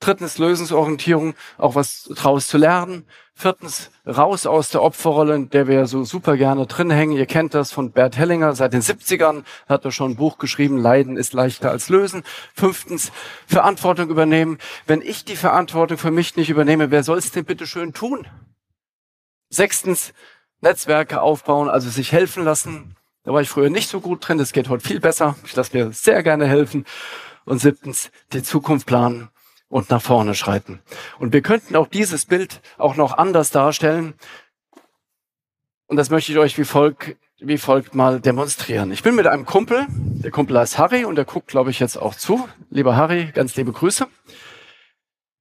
Drittens 0.00 0.38
Lösungsorientierung, 0.38 1.34
auch 1.56 1.74
was 1.74 2.04
draus 2.04 2.46
zu 2.46 2.56
lernen. 2.56 3.04
Viertens 3.34 3.90
raus 4.06 4.46
aus 4.46 4.70
der 4.70 4.82
Opferrolle, 4.82 5.34
in 5.34 5.50
der 5.50 5.66
wir 5.66 5.86
so 5.86 6.04
super 6.04 6.36
gerne 6.36 6.66
drin 6.66 6.90
hängen. 6.90 7.16
Ihr 7.16 7.26
kennt 7.26 7.52
das 7.52 7.72
von 7.72 7.90
Bert 7.90 8.16
Hellinger 8.16 8.54
seit 8.54 8.72
den 8.72 8.82
70ern, 8.82 9.42
hat 9.68 9.84
er 9.84 9.90
schon 9.90 10.12
ein 10.12 10.16
Buch 10.16 10.38
geschrieben, 10.38 10.78
Leiden 10.78 11.16
ist 11.16 11.32
leichter 11.32 11.70
als 11.70 11.88
lösen. 11.88 12.22
Fünftens 12.54 13.10
Verantwortung 13.46 14.08
übernehmen. 14.08 14.58
Wenn 14.86 15.02
ich 15.02 15.24
die 15.24 15.36
Verantwortung 15.36 15.98
für 15.98 16.12
mich 16.12 16.36
nicht 16.36 16.50
übernehme, 16.50 16.92
wer 16.92 17.02
soll 17.02 17.18
es 17.18 17.32
denn 17.32 17.44
bitte 17.44 17.66
schön 17.66 17.92
tun? 17.92 18.28
Sechstens 19.50 20.12
Netzwerke 20.60 21.22
aufbauen, 21.22 21.68
also 21.68 21.90
sich 21.90 22.12
helfen 22.12 22.44
lassen. 22.44 22.96
Da 23.24 23.32
war 23.32 23.40
ich 23.40 23.48
früher 23.48 23.70
nicht 23.70 23.88
so 23.88 24.00
gut 24.00 24.26
drin, 24.26 24.38
das 24.38 24.52
geht 24.52 24.68
heute 24.68 24.86
viel 24.86 25.00
besser. 25.00 25.34
Ich 25.44 25.56
lasse 25.56 25.76
mir 25.76 25.92
sehr 25.92 26.22
gerne 26.22 26.46
helfen. 26.46 26.84
Und 27.44 27.58
siebtens 27.58 28.10
die 28.32 28.42
Zukunft 28.42 28.86
planen 28.86 29.30
und 29.68 29.90
nach 29.90 30.02
vorne 30.02 30.34
schreiten. 30.34 30.80
Und 31.18 31.32
wir 31.32 31.42
könnten 31.42 31.76
auch 31.76 31.88
dieses 31.88 32.26
Bild 32.26 32.60
auch 32.78 32.96
noch 32.96 33.16
anders 33.16 33.50
darstellen. 33.50 34.14
Und 35.86 35.96
das 35.96 36.10
möchte 36.10 36.32
ich 36.32 36.38
euch 36.38 36.58
wie, 36.58 36.64
folgt, 36.64 37.16
wie 37.38 37.58
folgt 37.58 37.94
mal 37.94 38.20
demonstrieren. 38.20 38.92
Ich 38.92 39.02
bin 39.02 39.14
mit 39.14 39.26
einem 39.26 39.46
Kumpel, 39.46 39.86
der 39.88 40.30
Kumpel 40.30 40.58
heißt 40.58 40.78
Harry 40.78 41.04
und 41.04 41.16
der 41.16 41.24
guckt, 41.24 41.48
glaube 41.48 41.70
ich, 41.70 41.80
jetzt 41.80 41.96
auch 41.96 42.14
zu. 42.14 42.48
Lieber 42.70 42.96
Harry, 42.96 43.30
ganz 43.32 43.56
liebe 43.56 43.72
Grüße. 43.72 44.06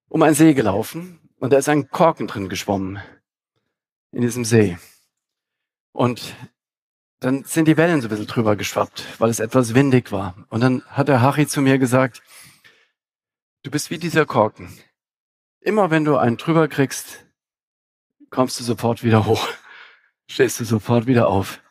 Um 0.09 0.21
einen 0.21 0.35
See 0.35 0.53
gelaufen 0.53 1.19
und 1.39 1.51
da 1.51 1.57
ist 1.57 1.69
ein 1.69 1.89
Korken 1.89 2.27
drin 2.27 2.49
geschwommen 2.49 2.99
in 4.11 4.21
diesem 4.21 4.45
See. 4.45 4.77
Und 5.91 6.35
dann 7.19 7.43
sind 7.43 7.67
die 7.67 7.77
Wellen 7.77 8.01
so 8.01 8.07
ein 8.07 8.09
bisschen 8.09 8.27
drüber 8.27 8.55
geschwappt, 8.55 9.03
weil 9.19 9.29
es 9.29 9.39
etwas 9.39 9.73
windig 9.73 10.11
war. 10.11 10.35
Und 10.49 10.61
dann 10.61 10.83
hat 10.85 11.07
der 11.07 11.21
Harry 11.21 11.47
zu 11.47 11.61
mir 11.61 11.79
gesagt, 11.79 12.21
Du 13.67 13.71
bist 13.71 13.91
wie 13.91 13.97
dieser 13.97 14.25
Korken. 14.25 14.73
Immer 15.59 15.91
wenn 15.91 16.05
du 16.05 16.15
einen 16.15 16.37
drüber 16.37 16.69
kriegst, 16.69 17.25
kommst 18.29 18.57
du 18.57 18.63
sofort 18.63 19.03
wieder 19.03 19.25
hoch. 19.25 19.45
Stehst 20.25 20.61
du 20.61 20.63
sofort 20.63 21.05
wieder 21.05 21.27
auf. 21.27 21.61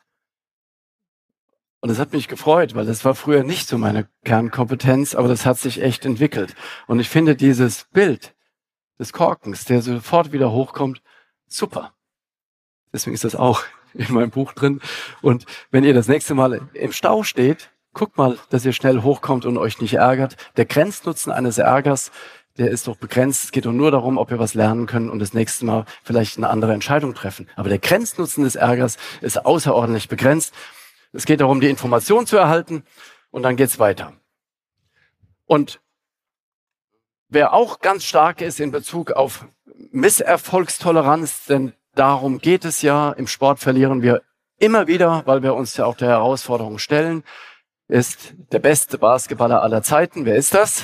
Und 1.79 1.89
das 1.89 1.97
hat 1.97 2.13
mich 2.13 2.27
gefreut, 2.27 2.75
weil 2.75 2.85
das 2.85 3.03
war 3.03 3.15
früher 3.15 3.43
nicht 3.43 3.67
so 3.67 3.79
meine 3.79 4.07
Kernkompetenz, 4.25 5.15
aber 5.15 5.27
das 5.27 5.47
hat 5.47 5.57
sich 5.57 5.81
echt 5.81 6.05
entwickelt. 6.05 6.53
Und 6.85 6.99
ich 6.99 7.09
finde 7.09 7.35
dieses 7.35 7.85
Bild 7.85 8.35
des 8.99 9.11
Korkens, 9.11 9.65
der 9.65 9.81
sofort 9.81 10.31
wieder 10.31 10.51
hochkommt, 10.51 11.01
super. 11.47 11.95
Deswegen 12.93 13.15
ist 13.15 13.23
das 13.23 13.35
auch 13.35 13.63
in 13.95 14.13
meinem 14.13 14.29
Buch 14.29 14.53
drin. 14.53 14.81
Und 15.23 15.47
wenn 15.71 15.83
ihr 15.83 15.95
das 15.95 16.07
nächste 16.07 16.35
Mal 16.35 16.69
im 16.75 16.91
Stau 16.91 17.23
steht, 17.23 17.71
guckt 17.97 18.17
mal, 18.17 18.37
dass 18.49 18.63
ihr 18.63 18.73
schnell 18.73 19.01
hochkommt 19.01 19.45
und 19.45 19.57
euch 19.57 19.81
nicht 19.81 19.95
ärgert. 19.95 20.37
Der 20.55 20.65
Grenznutzen 20.65 21.31
eines 21.31 21.57
Ärgers, 21.57 22.11
der 22.57 22.69
ist 22.69 22.87
doch 22.87 22.95
begrenzt. 22.95 23.45
Es 23.45 23.51
geht 23.51 23.65
doch 23.65 23.71
nur 23.71 23.91
darum, 23.91 24.17
ob 24.17 24.29
wir 24.29 24.39
was 24.39 24.53
lernen 24.53 24.85
können 24.85 25.09
und 25.09 25.19
das 25.19 25.33
nächste 25.33 25.65
Mal 25.65 25.85
vielleicht 26.03 26.37
eine 26.37 26.49
andere 26.49 26.73
Entscheidung 26.73 27.15
treffen. 27.15 27.49
Aber 27.55 27.69
der 27.69 27.79
Grenznutzen 27.79 28.43
des 28.43 28.55
Ärgers 28.55 28.97
ist 29.21 29.45
außerordentlich 29.45 30.07
begrenzt. 30.09 30.53
Es 31.11 31.25
geht 31.25 31.41
darum, 31.41 31.59
die 31.59 31.69
Information 31.69 32.27
zu 32.27 32.37
erhalten 32.37 32.83
und 33.31 33.41
dann 33.43 33.55
geht's 33.55 33.79
weiter. 33.79 34.13
Und 35.45 35.79
wer 37.29 37.53
auch 37.53 37.79
ganz 37.79 38.03
stark 38.03 38.41
ist 38.41 38.59
in 38.59 38.71
Bezug 38.71 39.11
auf 39.11 39.45
Misserfolgstoleranz, 39.91 41.45
denn 41.45 41.73
darum 41.95 42.37
geht 42.37 42.63
es 42.63 42.83
ja, 42.83 43.11
im 43.11 43.25
Sport 43.25 43.59
verlieren 43.59 44.03
wir 44.03 44.21
immer 44.59 44.87
wieder, 44.87 45.23
weil 45.25 45.41
wir 45.41 45.55
uns 45.55 45.77
ja 45.77 45.85
auch 45.85 45.95
der 45.95 46.09
Herausforderung 46.09 46.77
stellen 46.77 47.23
ist 47.87 48.33
der 48.51 48.59
beste 48.59 48.97
Basketballer 48.97 49.61
aller 49.61 49.81
Zeiten. 49.81 50.25
Wer 50.25 50.35
ist 50.35 50.53
das? 50.53 50.83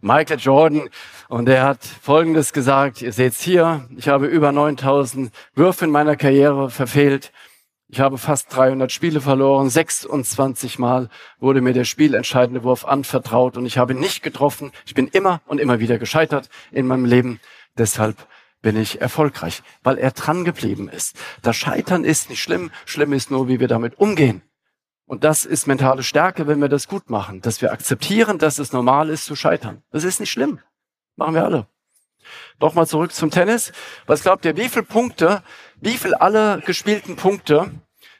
Michael 0.00 0.38
Jordan. 0.38 0.88
Und 1.28 1.48
er 1.48 1.64
hat 1.64 1.84
Folgendes 1.84 2.52
gesagt. 2.52 3.02
Ihr 3.02 3.12
seht's 3.12 3.42
hier. 3.42 3.88
Ich 3.96 4.08
habe 4.08 4.26
über 4.26 4.52
9000 4.52 5.32
Würfe 5.54 5.84
in 5.84 5.90
meiner 5.90 6.16
Karriere 6.16 6.70
verfehlt. 6.70 7.32
Ich 7.88 7.98
habe 7.98 8.18
fast 8.18 8.54
300 8.54 8.92
Spiele 8.92 9.20
verloren. 9.20 9.68
26 9.68 10.78
Mal 10.78 11.08
wurde 11.40 11.60
mir 11.60 11.72
der 11.72 11.84
spielentscheidende 11.84 12.62
Wurf 12.62 12.84
anvertraut 12.84 13.56
und 13.56 13.66
ich 13.66 13.78
habe 13.78 13.94
nicht 13.94 14.22
getroffen. 14.22 14.70
Ich 14.86 14.94
bin 14.94 15.08
immer 15.08 15.40
und 15.46 15.60
immer 15.60 15.80
wieder 15.80 15.98
gescheitert 15.98 16.48
in 16.70 16.86
meinem 16.86 17.04
Leben. 17.04 17.40
Deshalb 17.76 18.16
bin 18.62 18.76
ich 18.76 19.00
erfolgreich, 19.00 19.62
weil 19.82 19.98
er 19.98 20.12
dran 20.12 20.44
geblieben 20.44 20.88
ist. 20.88 21.16
Das 21.42 21.56
Scheitern 21.56 22.04
ist 22.04 22.30
nicht 22.30 22.42
schlimm. 22.42 22.70
Schlimm 22.86 23.12
ist 23.12 23.30
nur, 23.30 23.48
wie 23.48 23.58
wir 23.58 23.68
damit 23.68 23.98
umgehen. 23.98 24.42
Und 25.10 25.24
das 25.24 25.44
ist 25.44 25.66
mentale 25.66 26.04
Stärke, 26.04 26.46
wenn 26.46 26.60
wir 26.60 26.68
das 26.68 26.86
gut 26.86 27.10
machen, 27.10 27.40
dass 27.40 27.60
wir 27.60 27.72
akzeptieren, 27.72 28.38
dass 28.38 28.60
es 28.60 28.72
normal 28.72 29.10
ist 29.10 29.24
zu 29.24 29.34
scheitern. 29.34 29.82
Das 29.90 30.04
ist 30.04 30.20
nicht 30.20 30.30
schlimm. 30.30 30.60
Machen 31.16 31.34
wir 31.34 31.44
alle. 31.44 31.66
Nochmal 32.60 32.86
zurück 32.86 33.12
zum 33.12 33.32
Tennis. 33.32 33.72
Was 34.06 34.22
glaubt 34.22 34.44
ihr, 34.44 34.56
wie 34.56 34.68
viele 34.68 34.84
Punkte, 34.84 35.42
wie 35.80 35.96
viel 35.96 36.14
aller 36.14 36.58
gespielten 36.60 37.16
Punkte 37.16 37.72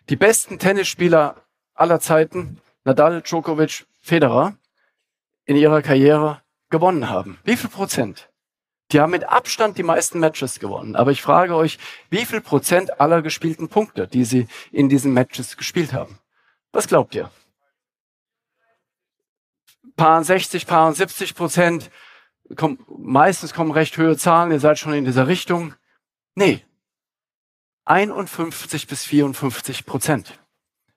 die 0.09 0.17
besten 0.17 0.59
Tennisspieler 0.59 1.37
aller 1.75 2.01
Zeiten, 2.01 2.61
Nadal, 2.83 3.23
Djokovic, 3.23 3.87
Federer, 4.01 4.57
in 5.45 5.55
ihrer 5.55 5.83
Karriere 5.83 6.43
gewonnen 6.71 7.09
haben? 7.09 7.39
Wie 7.45 7.57
viel 7.57 7.71
Prozent? 7.71 8.31
Die 8.91 9.01
haben 9.01 9.13
mit 9.13 9.29
Abstand 9.29 9.79
die 9.79 9.85
meisten 9.85 10.19
Matches 10.19 10.59
gewonnen. 10.59 10.97
Aber 10.97 11.13
ich 11.13 11.23
frage 11.23 11.55
euch, 11.55 11.79
wie 12.09 12.25
viel 12.25 12.41
Prozent 12.41 13.01
aller 13.01 13.23
gespielten 13.23 13.69
Punkte, 13.69 14.09
die 14.09 14.25
sie 14.25 14.49
in 14.73 14.89
diesen 14.89 15.13
Matches 15.13 15.57
gespielt 15.57 15.93
haben? 15.93 16.19
Was 16.73 16.87
glaubt 16.87 17.15
ihr? 17.15 17.31
Paar 19.97 20.23
60, 20.23 20.67
Paar 20.67 20.93
70 20.93 21.35
Prozent. 21.35 21.91
Komm, 22.57 22.79
meistens 22.89 23.53
kommen 23.53 23.71
recht 23.71 23.99
hohe 23.99 24.17
Zahlen. 24.17 24.53
Ihr 24.53 24.61
seid 24.61 24.79
schon 24.79 24.95
in 24.95 25.05
dieser 25.05 25.27
Richtung. 25.27 25.75
Nee. 26.35 26.65
51 27.85 28.87
bis 28.87 29.05
54 29.05 29.85
Prozent. 29.85 30.39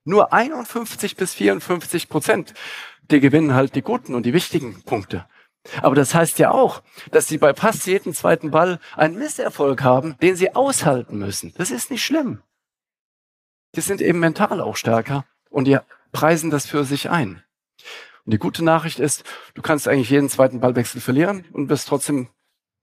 Nur 0.05 0.31
51 0.31 1.15
bis 1.15 1.33
54 1.33 2.07
Prozent. 2.07 2.53
Die 3.09 3.19
gewinnen 3.19 3.53
halt 3.53 3.75
die 3.75 3.81
guten 3.81 4.15
und 4.15 4.25
die 4.25 4.33
wichtigen 4.33 4.83
Punkte. 4.83 5.27
Aber 5.81 5.95
das 5.95 6.13
heißt 6.13 6.39
ja 6.39 6.51
auch, 6.51 6.83
dass 7.11 7.27
sie 7.27 7.37
bei 7.37 7.53
fast 7.53 7.85
jedem 7.87 8.13
zweiten 8.13 8.51
Ball 8.51 8.79
einen 8.95 9.17
Misserfolg 9.17 9.81
haben, 9.81 10.17
den 10.21 10.35
sie 10.35 10.55
aushalten 10.55 11.17
müssen. 11.17 11.53
Das 11.57 11.71
ist 11.71 11.89
nicht 11.89 12.03
schlimm. 12.03 12.43
Die 13.75 13.81
sind 13.81 14.01
eben 14.01 14.19
mental 14.19 14.61
auch 14.61 14.75
stärker 14.75 15.25
und 15.53 15.65
die 15.65 15.77
preisen 16.11 16.49
das 16.49 16.65
für 16.65 16.83
sich 16.83 17.09
ein. 17.09 17.43
Und 18.25 18.33
die 18.33 18.37
gute 18.37 18.63
Nachricht 18.63 18.99
ist, 18.99 19.23
du 19.53 19.61
kannst 19.61 19.87
eigentlich 19.87 20.09
jeden 20.09 20.29
zweiten 20.29 20.59
Ballwechsel 20.59 20.99
verlieren 20.99 21.45
und 21.51 21.67
bist 21.67 21.87
trotzdem 21.87 22.29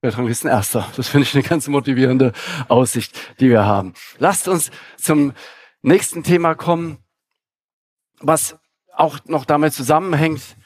Weltranglisten 0.03 0.49
Erster. 0.49 0.89
Das 0.97 1.09
finde 1.09 1.27
ich 1.27 1.35
eine 1.35 1.43
ganz 1.43 1.67
motivierende 1.69 2.33
Aussicht, 2.69 3.39
die 3.41 3.51
wir 3.51 3.65
haben. 3.65 3.95
Lasst 4.19 4.49
uns 4.49 4.71
zum 4.97 5.33
nächsten 5.83 6.23
Thema 6.23 6.55
kommen, 6.55 6.99
was 8.21 8.57
auch 8.95 9.19
noch 9.25 9.45
damit 9.45 9.75
zusammenhängt, 9.75 10.57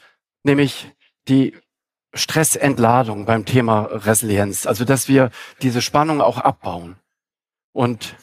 nämlich 0.43 0.93
die 1.29 1.57
Stressentladung 2.13 3.25
beim 3.25 3.45
Thema 3.45 3.83
Resilienz. 3.91 4.67
Also, 4.67 4.85
dass 4.85 5.09
wir 5.09 5.31
diese 5.63 5.83
Spannung 5.83 6.21
auch 6.21 6.39
abbauen. 6.39 6.97
Und 7.73 8.17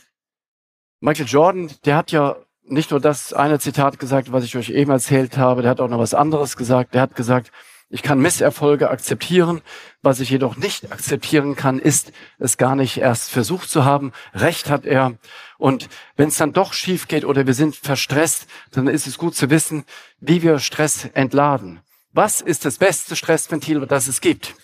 Michael 1.02 1.28
Jordan, 1.28 1.72
der 1.84 1.98
hat 1.98 2.12
ja 2.12 2.38
nicht 2.72 2.92
nur 2.92 3.00
das 3.00 3.34
eine 3.34 3.60
Zitat 3.60 4.00
gesagt, 4.00 4.32
was 4.32 4.44
ich 4.46 4.56
euch 4.56 4.70
eben 4.70 4.92
erzählt 4.92 5.38
habe, 5.38 5.62
der 5.62 5.72
hat 5.72 5.82
auch 5.82 5.90
noch 5.90 6.00
was 6.00 6.14
anderes 6.14 6.56
gesagt. 6.56 6.94
Der 6.94 7.02
hat 7.02 7.16
gesagt, 7.16 7.52
ich 7.90 8.04
kann 8.04 8.20
Misserfolge 8.20 8.90
akzeptieren. 8.90 9.62
Was 10.02 10.22
ich 10.22 10.30
jedoch 10.30 10.56
nicht 10.56 10.92
akzeptieren 10.92 11.58
kann, 11.58 11.78
ist, 11.78 12.14
es 12.40 12.58
gar 12.58 12.76
nicht 12.76 12.98
erst 12.98 13.30
versucht 13.30 13.70
zu 13.70 13.84
haben. 13.84 14.14
Recht 14.34 14.70
hat 14.70 14.86
er. 14.86 15.18
Und 15.58 15.90
wenn 16.16 16.30
es 16.30 16.38
dann 16.38 16.54
doch 16.54 16.72
schief 16.72 17.10
geht 17.10 17.26
oder 17.26 17.46
wir 17.46 17.54
sind 17.54 17.76
verstresst, 17.76 18.48
dann 18.72 18.88
ist 18.88 19.08
es 19.08 19.18
gut 19.18 19.36
zu 19.36 19.50
wissen, 19.50 19.84
wie 20.20 20.42
wir 20.42 20.60
Stress 20.60 21.06
entladen. 21.14 21.82
Was 22.14 22.40
ist 22.40 22.64
das 22.64 22.78
beste 22.78 23.18
Stressventil, 23.18 23.86
das 23.86 24.08
es 24.08 24.22
gibt? 24.22 24.56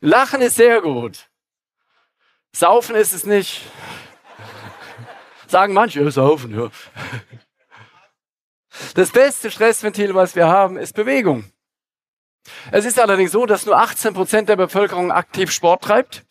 Lachen 0.00 0.40
ist 0.40 0.54
sehr 0.54 0.80
gut. 0.80 1.28
Saufen 2.52 2.94
ist 2.94 3.12
es 3.12 3.26
nicht. 3.26 3.62
Sagen 5.48 5.72
manche, 5.72 6.08
saufen, 6.10 6.54
ja. 6.54 6.70
Das 8.94 9.10
beste 9.10 9.50
Stressventil, 9.50 10.14
was 10.14 10.36
wir 10.36 10.46
haben, 10.46 10.76
ist 10.76 10.94
Bewegung. 10.94 11.50
Es 12.70 12.84
ist 12.84 13.00
allerdings 13.00 13.32
so, 13.32 13.46
dass 13.46 13.66
nur 13.66 13.76
18 13.78 14.14
Prozent 14.14 14.48
der 14.48 14.56
Bevölkerung 14.56 15.10
aktiv 15.10 15.50
Sport 15.50 15.82
treibt. 15.82 16.24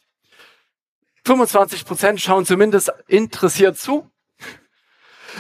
25 1.26 1.86
Prozent 1.86 2.22
schauen 2.22 2.46
zumindest 2.46 2.94
interessiert 3.08 3.78
zu. 3.78 4.10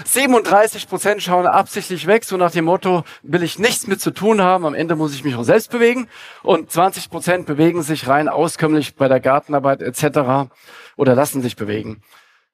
37 0.05 0.87
Prozent 0.87 1.23
schauen 1.23 1.47
absichtlich 1.47 2.05
weg, 2.07 2.23
so 2.23 2.37
nach 2.37 2.51
dem 2.51 2.65
Motto, 2.65 3.03
will 3.23 3.41
ich 3.41 3.57
nichts 3.57 3.87
mit 3.87 4.01
zu 4.01 4.11
tun 4.11 4.41
haben, 4.41 4.65
am 4.65 4.75
Ende 4.75 4.95
muss 4.95 5.13
ich 5.13 5.23
mich 5.23 5.35
auch 5.35 5.43
selbst 5.43 5.71
bewegen. 5.71 6.07
Und 6.43 6.71
20 6.71 7.09
Prozent 7.09 7.45
bewegen 7.45 7.81
sich 7.83 8.07
rein 8.07 8.27
auskömmlich 8.27 8.95
bei 8.95 9.07
der 9.07 9.19
Gartenarbeit 9.19 9.81
etc. 9.81 10.51
oder 10.97 11.15
lassen 11.15 11.41
sich 11.41 11.55
bewegen, 11.55 12.03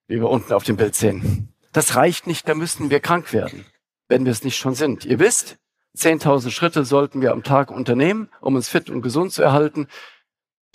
wie 0.08 0.20
wir 0.20 0.30
unten 0.30 0.54
auf 0.54 0.64
dem 0.64 0.78
Bild 0.78 0.96
sehen. 0.96 1.54
Das 1.72 1.96
reicht 1.96 2.28
nicht, 2.28 2.48
da 2.48 2.56
müssen 2.56 2.90
wir 2.90 3.00
krank 3.00 3.34
werden, 3.34 3.66
wenn 4.08 4.26
wir 4.26 4.32
es 4.32 4.44
nicht 4.44 4.58
schon 4.58 4.76
sind. 4.76 5.06
Ihr 5.06 5.20
wisst, 5.20 5.58
10.000 5.98 6.52
Schritte 6.52 6.86
sollten 6.86 7.22
wir 7.22 7.32
am 7.32 7.44
Tag 7.44 7.72
unternehmen, 7.72 8.30
um 8.42 8.56
uns 8.56 8.70
fit 8.70 8.90
und 8.90 9.02
gesund 9.02 9.32
zu 9.32 9.44
erhalten. 9.44 9.88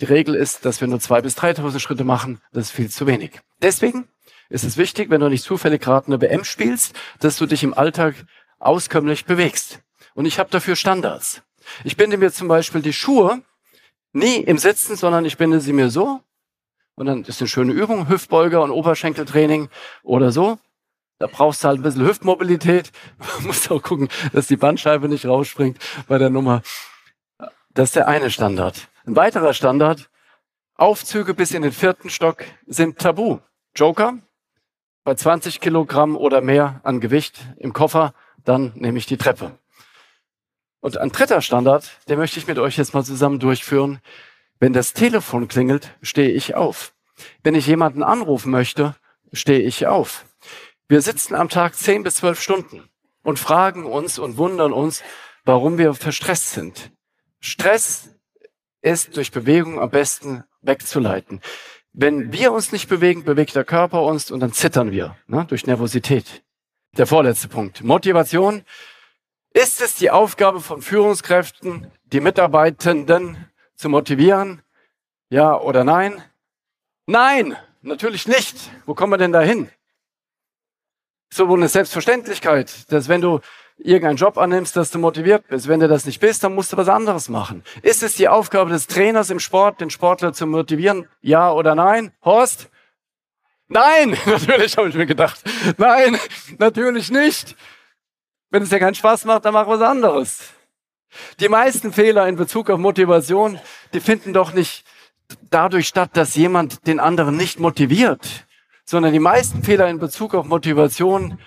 Die 0.01 0.05
Regel 0.05 0.35
ist, 0.35 0.65
dass 0.65 0.79
wir 0.79 0.87
nur 0.87 0.99
2.000 0.99 1.21
bis 1.21 1.37
3.000 1.37 1.79
Schritte 1.79 2.03
machen. 2.03 2.41
Das 2.51 2.67
ist 2.67 2.71
viel 2.71 2.89
zu 2.89 3.05
wenig. 3.05 3.39
Deswegen 3.61 4.07
ist 4.49 4.63
es 4.63 4.77
wichtig, 4.77 5.09
wenn 5.09 5.21
du 5.21 5.29
nicht 5.29 5.43
zufällig 5.43 5.81
gerade 5.81 6.07
eine 6.07 6.21
WM 6.21 6.43
spielst, 6.43 6.97
dass 7.19 7.37
du 7.37 7.45
dich 7.45 7.63
im 7.63 7.73
Alltag 7.73 8.15
auskömmlich 8.59 9.25
bewegst. 9.25 9.81
Und 10.15 10.25
ich 10.25 10.39
habe 10.39 10.49
dafür 10.49 10.75
Standards. 10.75 11.43
Ich 11.83 11.97
binde 11.97 12.17
mir 12.17 12.31
zum 12.31 12.47
Beispiel 12.47 12.81
die 12.81 12.93
Schuhe 12.93 13.41
nie 14.13 14.37
im 14.37 14.57
Sitzen, 14.57 14.95
sondern 14.95 15.25
ich 15.25 15.37
binde 15.37 15.59
sie 15.59 15.73
mir 15.73 15.89
so. 15.89 16.21
Und 16.99 17.05
dann 17.05 17.23
ist 17.23 17.39
eine 17.39 17.47
schöne 17.47 17.71
Übung, 17.71 18.09
Hüftbeuger 18.09 18.61
und 18.61 18.71
Oberschenkeltraining 18.71 19.69
oder 20.03 20.33
so. 20.33 20.59
Da 21.17 21.27
brauchst 21.27 21.63
du 21.63 21.69
halt 21.69 21.79
ein 21.79 21.81
bisschen 21.81 22.05
Hüftmobilität. 22.05 22.91
Man 23.17 23.47
muss 23.47 23.71
auch 23.71 23.81
gucken, 23.81 24.09
dass 24.33 24.47
die 24.47 24.57
Bandscheibe 24.57 25.07
nicht 25.07 25.25
rausspringt 25.25 25.77
bei 26.09 26.17
der 26.17 26.29
Nummer. 26.29 26.61
Das 27.69 27.89
ist 27.89 27.95
der 27.95 28.09
eine 28.09 28.29
Standard. 28.29 28.89
Ein 29.05 29.15
weiterer 29.15 29.53
Standard, 29.53 30.09
Aufzüge 30.75 31.33
bis 31.33 31.53
in 31.53 31.61
den 31.61 31.71
vierten 31.71 32.09
Stock 32.09 32.43
sind 32.67 32.99
tabu. 32.99 33.39
Joker, 33.77 34.17
bei 35.05 35.15
20 35.15 35.61
Kilogramm 35.61 36.17
oder 36.17 36.41
mehr 36.41 36.81
an 36.83 36.99
Gewicht 36.99 37.39
im 37.59 37.71
Koffer, 37.71 38.13
dann 38.43 38.73
nehme 38.75 38.97
ich 38.97 39.05
die 39.05 39.15
Treppe. 39.15 39.57
Und 40.81 40.97
ein 40.97 41.13
dritter 41.13 41.41
Standard, 41.41 41.91
den 42.09 42.19
möchte 42.19 42.39
ich 42.39 42.47
mit 42.47 42.59
euch 42.59 42.75
jetzt 42.75 42.93
mal 42.93 43.05
zusammen 43.05 43.39
durchführen. 43.39 44.01
Wenn 44.59 44.73
das 44.73 44.93
Telefon 44.93 45.47
klingelt, 45.47 45.95
stehe 46.01 46.31
ich 46.31 46.55
auf. 46.55 46.93
Wenn 47.43 47.55
ich 47.55 47.67
jemanden 47.67 48.03
anrufen 48.03 48.51
möchte, 48.51 48.95
stehe 49.31 49.61
ich 49.61 49.87
auf. 49.87 50.25
Wir 50.87 51.01
sitzen 51.01 51.35
am 51.35 51.49
Tag 51.49 51.75
10 51.75 52.03
bis 52.03 52.15
12 52.15 52.41
Stunden 52.41 52.89
und 53.23 53.39
fragen 53.39 53.85
uns 53.85 54.19
und 54.19 54.37
wundern 54.37 54.73
uns, 54.73 55.03
warum 55.45 55.77
wir 55.77 55.93
verstresst 55.93 56.51
sind. 56.51 56.91
Stress 57.39 58.09
ist 58.81 59.15
durch 59.15 59.31
Bewegung 59.31 59.79
am 59.79 59.89
besten 59.89 60.43
wegzuleiten. 60.61 61.41
Wenn 61.93 62.33
wir 62.33 62.51
uns 62.51 62.71
nicht 62.71 62.89
bewegen, 62.89 63.23
bewegt 63.23 63.55
der 63.55 63.63
Körper 63.63 64.03
uns 64.03 64.29
und 64.29 64.41
dann 64.41 64.53
zittern 64.53 64.91
wir 64.91 65.15
ne, 65.27 65.45
durch 65.47 65.65
Nervosität. 65.65 66.43
Der 66.97 67.07
vorletzte 67.07 67.47
Punkt. 67.47 67.83
Motivation. 67.83 68.63
Ist 69.53 69.81
es 69.81 69.95
die 69.95 70.11
Aufgabe 70.11 70.59
von 70.59 70.81
Führungskräften, 70.81 71.91
die 72.05 72.19
Mitarbeitenden 72.19 73.49
zu 73.79 73.89
motivieren? 73.89 74.61
Ja 75.29 75.57
oder 75.57 75.83
nein? 75.83 76.21
Nein, 77.05 77.55
natürlich 77.81 78.27
nicht. 78.27 78.55
Wo 78.85 78.93
kommen 78.93 79.13
wir 79.13 79.17
denn 79.17 79.31
dahin? 79.31 79.69
So 81.31 81.47
wohl 81.47 81.59
eine 81.59 81.69
Selbstverständlichkeit, 81.69 82.91
dass 82.91 83.07
wenn 83.07 83.21
du 83.21 83.39
irgendeinen 83.77 84.17
Job 84.17 84.37
annimmst, 84.37 84.75
dass 84.75 84.91
du 84.91 84.99
motiviert 84.99 85.47
bist. 85.47 85.69
Wenn 85.69 85.79
du 85.79 85.87
das 85.87 86.05
nicht 86.05 86.19
bist, 86.19 86.43
dann 86.43 86.53
musst 86.53 86.73
du 86.73 86.77
was 86.77 86.89
anderes 86.89 87.29
machen. 87.29 87.63
Ist 87.81 88.03
es 88.03 88.15
die 88.15 88.27
Aufgabe 88.27 88.69
des 88.69 88.87
Trainers 88.87 89.29
im 89.29 89.39
Sport, 89.39 89.79
den 89.79 89.89
Sportler 89.89 90.33
zu 90.33 90.45
motivieren? 90.45 91.07
Ja 91.21 91.51
oder 91.53 91.75
nein? 91.75 92.11
Horst? 92.23 92.69
Nein, 93.69 94.17
natürlich 94.25 94.75
habe 94.75 94.89
ich 94.89 94.95
mir 94.95 95.05
gedacht. 95.05 95.41
Nein, 95.77 96.19
natürlich 96.57 97.09
nicht. 97.11 97.55
Wenn 98.49 98.63
es 98.63 98.69
dir 98.69 98.79
keinen 98.79 98.95
Spaß 98.95 99.23
macht, 99.23 99.45
dann 99.45 99.53
mach 99.53 99.67
was 99.67 99.81
anderes. 99.81 100.53
Die 101.39 101.49
meisten 101.49 101.91
Fehler 101.93 102.27
in 102.27 102.35
Bezug 102.35 102.69
auf 102.69 102.79
Motivation, 102.79 103.59
die 103.93 103.99
finden 103.99 104.33
doch 104.33 104.53
nicht 104.53 104.85
dadurch 105.49 105.87
statt, 105.87 106.11
dass 106.13 106.35
jemand 106.35 106.87
den 106.87 106.99
anderen 106.99 107.37
nicht 107.37 107.59
motiviert, 107.59 108.47
sondern 108.85 109.13
die 109.13 109.19
meisten 109.19 109.63
Fehler 109.63 109.87
in 109.89 109.99
Bezug 109.99 110.33
auf 110.33 110.45
Motivation 110.45 111.39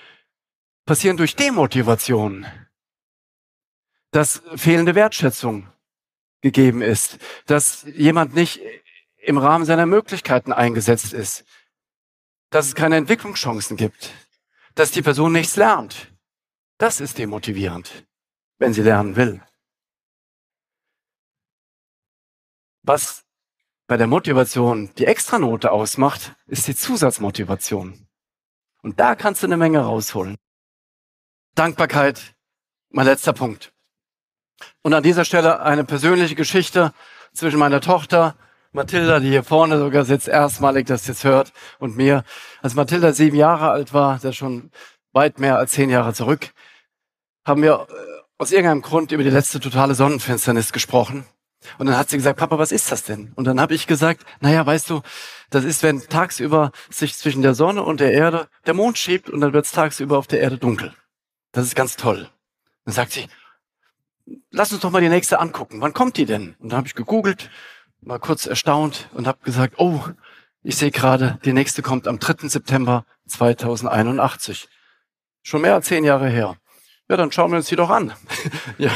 passieren 0.85 1.17
durch 1.17 1.37
Demotivation, 1.37 2.47
dass 4.11 4.43
fehlende 4.57 4.95
Wertschätzung 4.95 5.69
gegeben 6.41 6.83
ist, 6.83 7.19
dass 7.47 7.85
jemand 7.95 8.35
nicht 8.35 8.61
im 9.17 9.39
Rahmen 9.39 9.65
seiner 9.65 9.87
Möglichkeiten 9.87 10.53
eingesetzt 10.53 11.13
ist, 11.13 11.45
dass 12.51 12.67
es 12.67 12.75
keine 12.75 12.97
Entwicklungschancen 12.97 13.77
gibt, 13.77 14.11
dass 14.75 14.91
die 14.91 15.03
Person 15.03 15.33
nichts 15.33 15.57
lernt. 15.57 16.13
Das 16.79 17.01
ist 17.01 17.19
demotivierend, 17.19 18.07
wenn 18.59 18.73
sie 18.73 18.83
lernen 18.83 19.17
will. 19.17 19.41
Was 22.83 23.25
bei 23.87 23.97
der 23.97 24.07
Motivation 24.07 24.91
die 24.99 25.07
Extranote 25.07 25.71
ausmacht, 25.71 26.35
ist 26.47 26.67
die 26.67 26.75
Zusatzmotivation. 26.75 28.07
Und 28.83 28.99
da 28.99 29.15
kannst 29.15 29.43
du 29.43 29.47
eine 29.47 29.57
Menge 29.57 29.81
rausholen. 29.81 30.37
Dankbarkeit, 31.55 32.35
mein 32.91 33.07
letzter 33.07 33.33
Punkt. 33.33 33.73
Und 34.83 34.95
an 34.95 35.03
dieser 35.03 35.25
Stelle 35.25 35.61
eine 35.61 35.85
persönliche 35.85 36.35
Geschichte 36.35 36.93
zwischen 37.33 37.59
meiner 37.59 37.81
Tochter 37.81 38.37
Mathilda, 38.73 39.21
die 39.21 39.29
hier 39.29 39.45
vorne 39.45 39.79
sogar 39.79 40.05
sitzt, 40.05 40.29
erstmalig 40.29 40.87
das 40.87 41.07
jetzt 41.07 41.25
hört, 41.25 41.53
und 41.79 41.97
mir. 41.97 42.25
Als 42.63 42.75
Mathilda 42.75 43.13
sieben 43.13 43.37
Jahre 43.37 43.71
alt 43.71 43.93
war, 43.93 44.19
das 44.19 44.35
schon 44.35 44.71
weit 45.13 45.39
mehr 45.39 45.59
als 45.59 45.73
zehn 45.73 45.91
Jahre 45.91 46.15
zurück, 46.15 46.53
haben 47.45 47.63
wir 47.63 47.87
äh, 47.91 47.95
aus 48.39 48.51
irgendeinem 48.51 48.81
Grund 48.81 49.13
über 49.13 49.23
die 49.23 49.31
letzte 49.31 49.61
totale 49.61 49.95
Sonnenfinsternis 49.95 50.73
gesprochen. 50.73 51.27
Und 51.79 51.87
dann 51.87 51.97
hat 51.97 52.11
sie 52.11 52.17
gesagt, 52.17 52.39
Papa, 52.39 52.59
was 52.59 52.73
ist 52.73 52.91
das 52.91 53.05
denn? 53.05 53.33
Und 53.35 53.45
dann 53.45 53.61
habe 53.61 53.75
ich 53.75 53.87
gesagt, 53.87 54.25
naja, 54.41 54.65
weißt 54.65 54.91
du, 54.91 55.03
das 55.51 55.65
ist, 55.65 55.83
wenn 55.83 56.01
tagsüber 56.01 56.73
sich 56.91 57.17
zwischen 57.17 57.43
der 57.43 57.55
Sonne 57.55 57.83
und 57.83 58.01
der 58.01 58.13
Erde 58.13 58.49
der 58.67 58.75
Mond 58.75 58.99
schiebt 58.99 59.31
und 59.31 59.41
dann 59.41 59.53
wird 59.53 59.67
es 59.67 59.73
tagsüber 59.73 60.19
auf 60.19 60.27
der 60.27 60.41
Erde 60.41 60.59
dunkel. 60.59 60.95
Das 61.53 61.65
ist 61.65 61.75
ganz 61.77 61.97
toll. 61.97 62.29
Dann 62.85 62.95
sagt 62.95 63.13
sie, 63.13 63.29
lass 64.51 64.73
uns 64.73 64.81
doch 64.81 64.91
mal 64.91 65.01
die 65.03 65.09
nächste 65.09 65.41
angucken. 65.41 65.81
Wann 65.81 65.93
kommt 65.93 66.17
die 66.17 66.27
denn? 66.27 66.55
Und 66.59 66.73
dann 66.73 66.79
habe 66.79 66.89
ich 66.89 66.95
gegoogelt, 66.95 67.51
mal 68.01 68.19
kurz 68.19 68.47
erstaunt 68.47 69.09
und 69.13 69.27
habe 69.27 69.39
gesagt, 69.45 69.75
oh, 69.79 70.05
ich 70.63 70.77
sehe 70.77 70.91
gerade, 70.91 71.39
die 71.45 71.53
nächste 71.53 71.83
kommt 71.83 72.07
am 72.07 72.19
3. 72.19 72.49
September 72.49 73.05
2081. 73.27 74.69
Schon 75.43 75.63
mehr 75.63 75.75
als 75.75 75.87
zehn 75.87 76.05
Jahre 76.05 76.29
her. 76.29 76.57
Ja, 77.09 77.17
dann 77.17 77.33
schauen 77.33 77.51
wir 77.51 77.59
uns 77.59 77.67
die 77.67 77.77
doch 77.77 77.91
an. 77.91 78.13
ja, 78.79 78.91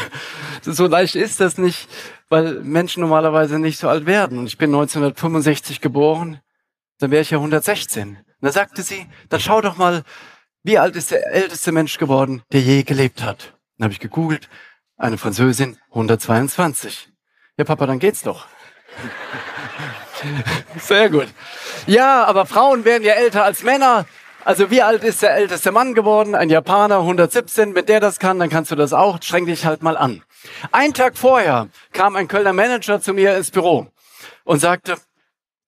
so 0.63 0.87
leicht 0.87 1.17
ist 1.17 1.41
das 1.41 1.59
nicht, 1.59 1.89
weil 2.29 2.61
Menschen 2.61 3.01
normalerweise 3.01 3.59
nicht 3.59 3.79
so 3.79 3.89
alt 3.89 4.07
werden. 4.07 4.39
Und 4.39 4.47
ich 4.47 4.59
bin 4.59 4.71
1965 4.71 5.81
geboren, 5.81 6.41
dann 6.99 7.11
wäre 7.11 7.23
ich 7.23 7.31
ja 7.31 7.39
116. 7.39 8.17
Und 8.17 8.27
da 8.41 8.53
sagte 8.53 8.83
sie, 8.83 9.07
dann 9.29 9.41
schau 9.41 9.61
doch 9.61 9.77
mal, 9.77 10.03
wie 10.63 10.79
alt 10.79 10.97
ist 10.97 11.11
der 11.11 11.27
älteste 11.33 11.73
Mensch 11.73 11.99
geworden, 11.99 12.43
der 12.53 12.61
je 12.61 12.83
gelebt 12.83 13.23
hat? 13.23 13.55
Dann 13.79 13.85
habe 13.85 13.93
ich 13.93 14.01
gegoogelt, 14.01 14.49
eine 14.97 15.19
Französin, 15.19 15.79
122. 15.91 17.09
Ja, 17.57 17.65
Papa, 17.65 17.87
dann 17.87 17.99
geht's 17.99 18.23
doch. 18.23 18.47
Sehr 20.79 21.11
gut. 21.11 21.29
Ja, 21.87 22.25
aber 22.25 22.47
Frauen 22.47 22.85
werden 22.85 23.05
ja 23.05 23.13
älter 23.13 23.45
als 23.45 23.63
Männer. 23.63 24.07
Also 24.45 24.71
wie 24.71 24.83
alt 24.83 25.05
ist 25.05 25.23
der 25.23 25.35
älteste 25.35 25.73
Mann 25.73 25.95
geworden? 25.95 26.35
Ein 26.35 26.51
Japaner, 26.51 26.99
117. 27.01 27.75
Wenn 27.75 27.87
der 27.87 28.01
das 28.01 28.19
kann, 28.19 28.39
dann 28.39 28.49
kannst 28.49 28.71
du 28.71 28.77
das 28.77 28.93
auch. 28.93 29.21
Streng 29.23 29.47
dich 29.47 29.67
halt 29.67 29.83
mal 29.83 29.97
an. 29.97 30.23
Ein 30.73 30.95
Tag 30.95 31.17
vorher 31.17 31.69
kam 31.93 32.17
ein 32.17 32.29
Kölner 32.29 32.53
Manager 32.53 33.01
zu 33.01 33.13
mir 33.13 33.37
ins 33.37 33.51
Büro 33.51 33.89
und 34.45 34.61
sagte, 34.61 34.97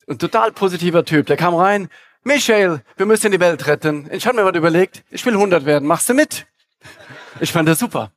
ein 0.09 0.19
total 0.19 0.53
positiver 0.53 1.05
Typ, 1.05 1.27
der 1.27 1.37
kam 1.37 1.55
rein, 1.55 1.89
Michael, 2.25 2.83
wir 2.97 3.07
müssen 3.07 3.33
die 3.33 3.41
Welt 3.41 3.67
retten. 3.67 4.09
Ich 4.13 4.27
habe 4.27 4.37
mir 4.37 4.45
was 4.45 4.55
überlegt, 4.55 5.05
ich 5.11 5.25
will 5.25 5.35
100 5.35 5.65
werden, 5.65 5.87
machst 5.87 6.09
du 6.09 6.15
mit? 6.15 6.47
Ich 7.41 7.53
fand 7.53 7.69
das 7.69 7.79
super. 7.79 8.13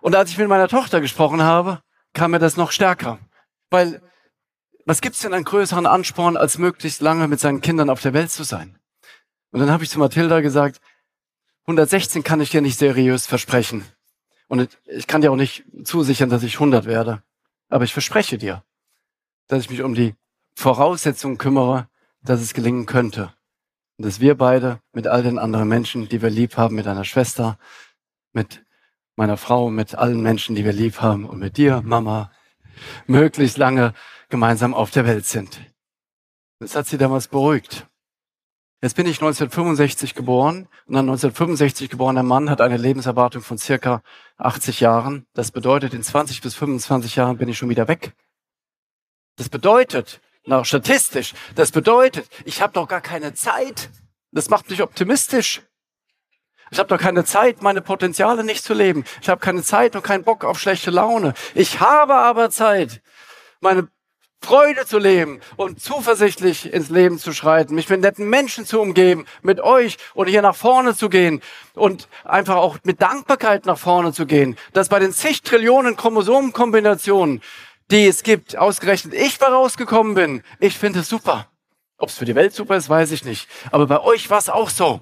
Und 0.00 0.14
als 0.14 0.30
ich 0.30 0.38
mit 0.38 0.48
meiner 0.48 0.68
Tochter 0.68 1.00
gesprochen 1.00 1.42
habe, 1.42 1.82
kam 2.14 2.30
mir 2.30 2.38
das 2.38 2.56
noch 2.56 2.72
stärker. 2.72 3.18
Weil, 3.70 4.00
was 4.86 5.00
gibt's 5.00 5.20
denn 5.20 5.34
einen 5.34 5.44
größeren 5.44 5.86
Ansporn, 5.86 6.36
als 6.36 6.58
möglichst 6.58 7.00
lange 7.00 7.28
mit 7.28 7.38
seinen 7.38 7.60
Kindern 7.60 7.90
auf 7.90 8.00
der 8.00 8.14
Welt 8.14 8.30
zu 8.30 8.42
sein? 8.42 8.78
Und 9.52 9.60
dann 9.60 9.70
habe 9.70 9.84
ich 9.84 9.90
zu 9.90 9.98
Mathilda 9.98 10.40
gesagt, 10.40 10.80
116 11.66 12.24
kann 12.24 12.40
ich 12.40 12.50
dir 12.50 12.62
nicht 12.62 12.78
seriös 12.78 13.26
versprechen. 13.26 13.84
Und 14.50 14.80
ich 14.86 15.06
kann 15.06 15.20
dir 15.20 15.30
auch 15.30 15.36
nicht 15.36 15.62
zusichern, 15.84 16.28
dass 16.28 16.42
ich 16.42 16.54
100 16.54 16.84
werde. 16.84 17.22
Aber 17.68 17.84
ich 17.84 17.92
verspreche 17.92 18.36
dir, 18.36 18.64
dass 19.46 19.62
ich 19.62 19.70
mich 19.70 19.82
um 19.82 19.94
die 19.94 20.16
Voraussetzungen 20.56 21.38
kümmere, 21.38 21.88
dass 22.24 22.40
es 22.40 22.52
gelingen 22.52 22.84
könnte. 22.84 23.32
Und 23.96 24.06
dass 24.06 24.18
wir 24.18 24.36
beide 24.36 24.80
mit 24.92 25.06
all 25.06 25.22
den 25.22 25.38
anderen 25.38 25.68
Menschen, 25.68 26.08
die 26.08 26.20
wir 26.20 26.30
lieb 26.30 26.56
haben, 26.56 26.74
mit 26.74 26.86
deiner 26.86 27.04
Schwester, 27.04 27.60
mit 28.32 28.64
meiner 29.14 29.36
Frau, 29.36 29.70
mit 29.70 29.94
allen 29.94 30.20
Menschen, 30.20 30.56
die 30.56 30.64
wir 30.64 30.72
lieb 30.72 31.00
haben 31.00 31.26
und 31.26 31.38
mit 31.38 31.56
dir, 31.56 31.80
Mama, 31.82 32.32
möglichst 33.06 33.56
lange 33.56 33.94
gemeinsam 34.30 34.74
auf 34.74 34.90
der 34.90 35.06
Welt 35.06 35.26
sind. 35.26 35.60
Das 36.58 36.74
hat 36.74 36.88
sie 36.88 36.98
damals 36.98 37.28
beruhigt. 37.28 37.86
Jetzt 38.82 38.96
bin 38.96 39.06
ich 39.06 39.18
1965 39.18 40.14
geboren 40.14 40.66
und 40.86 40.94
ein 40.94 41.00
1965 41.00 41.90
geborener 41.90 42.22
Mann 42.22 42.48
hat 42.48 42.62
eine 42.62 42.78
Lebenserwartung 42.78 43.42
von 43.42 43.58
circa 43.58 44.02
80 44.38 44.80
Jahren. 44.80 45.26
Das 45.34 45.50
bedeutet, 45.50 45.92
in 45.92 46.02
20 46.02 46.40
bis 46.40 46.54
25 46.54 47.16
Jahren 47.16 47.36
bin 47.36 47.50
ich 47.50 47.58
schon 47.58 47.68
wieder 47.68 47.88
weg. 47.88 48.14
Das 49.36 49.50
bedeutet, 49.50 50.22
na, 50.46 50.64
statistisch, 50.64 51.34
das 51.56 51.72
bedeutet, 51.72 52.26
ich 52.46 52.62
habe 52.62 52.72
doch 52.72 52.88
gar 52.88 53.02
keine 53.02 53.34
Zeit. 53.34 53.90
Das 54.32 54.48
macht 54.48 54.70
mich 54.70 54.80
optimistisch. 54.80 55.60
Ich 56.70 56.78
habe 56.78 56.88
doch 56.88 56.98
keine 56.98 57.24
Zeit, 57.24 57.60
meine 57.60 57.82
Potenziale 57.82 58.44
nicht 58.44 58.64
zu 58.64 58.72
leben. 58.72 59.04
Ich 59.20 59.28
habe 59.28 59.42
keine 59.42 59.62
Zeit 59.62 59.94
und 59.94 60.02
keinen 60.02 60.24
Bock 60.24 60.42
auf 60.42 60.58
schlechte 60.58 60.90
Laune. 60.90 61.34
Ich 61.54 61.80
habe 61.80 62.14
aber 62.14 62.48
Zeit, 62.48 63.02
meine 63.60 63.88
Freude 64.42 64.86
zu 64.86 64.98
leben 64.98 65.40
und 65.56 65.80
zuversichtlich 65.80 66.72
ins 66.72 66.88
Leben 66.88 67.18
zu 67.18 67.32
schreiten, 67.32 67.74
mich 67.74 67.88
mit 67.88 68.00
netten 68.00 68.28
Menschen 68.28 68.64
zu 68.64 68.80
umgeben, 68.80 69.26
mit 69.42 69.60
euch 69.60 69.98
und 70.14 70.28
hier 70.28 70.42
nach 70.42 70.56
vorne 70.56 70.96
zu 70.96 71.08
gehen 71.08 71.42
und 71.74 72.08
einfach 72.24 72.56
auch 72.56 72.78
mit 72.82 73.02
Dankbarkeit 73.02 73.66
nach 73.66 73.78
vorne 73.78 74.12
zu 74.12 74.26
gehen, 74.26 74.56
dass 74.72 74.88
bei 74.88 74.98
den 74.98 75.12
zig 75.12 75.42
Trillionen 75.42 75.96
Chromosomenkombinationen, 75.96 77.42
die 77.90 78.06
es 78.06 78.22
gibt, 78.22 78.56
ausgerechnet 78.56 79.14
ich 79.14 79.38
da 79.38 79.48
rausgekommen 79.48 80.14
bin. 80.14 80.42
Ich 80.58 80.78
finde 80.78 81.00
es 81.00 81.08
super. 81.08 81.46
Ob 81.98 82.08
es 82.08 82.16
für 82.16 82.24
die 82.24 82.34
Welt 82.34 82.54
super 82.54 82.76
ist, 82.76 82.88
weiß 82.88 83.10
ich 83.12 83.24
nicht. 83.24 83.46
Aber 83.70 83.86
bei 83.86 84.00
euch 84.00 84.30
war 84.30 84.38
es 84.38 84.48
auch 84.48 84.70
so. 84.70 85.00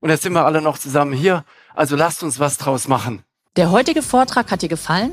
Und 0.00 0.10
jetzt 0.10 0.24
sind 0.24 0.32
wir 0.32 0.44
alle 0.44 0.60
noch 0.60 0.78
zusammen 0.78 1.12
hier. 1.12 1.44
Also 1.74 1.94
lasst 1.94 2.22
uns 2.24 2.40
was 2.40 2.58
draus 2.58 2.88
machen. 2.88 3.22
Der 3.56 3.70
heutige 3.70 4.02
Vortrag 4.02 4.50
hat 4.50 4.62
dir 4.62 4.68
gefallen? 4.68 5.12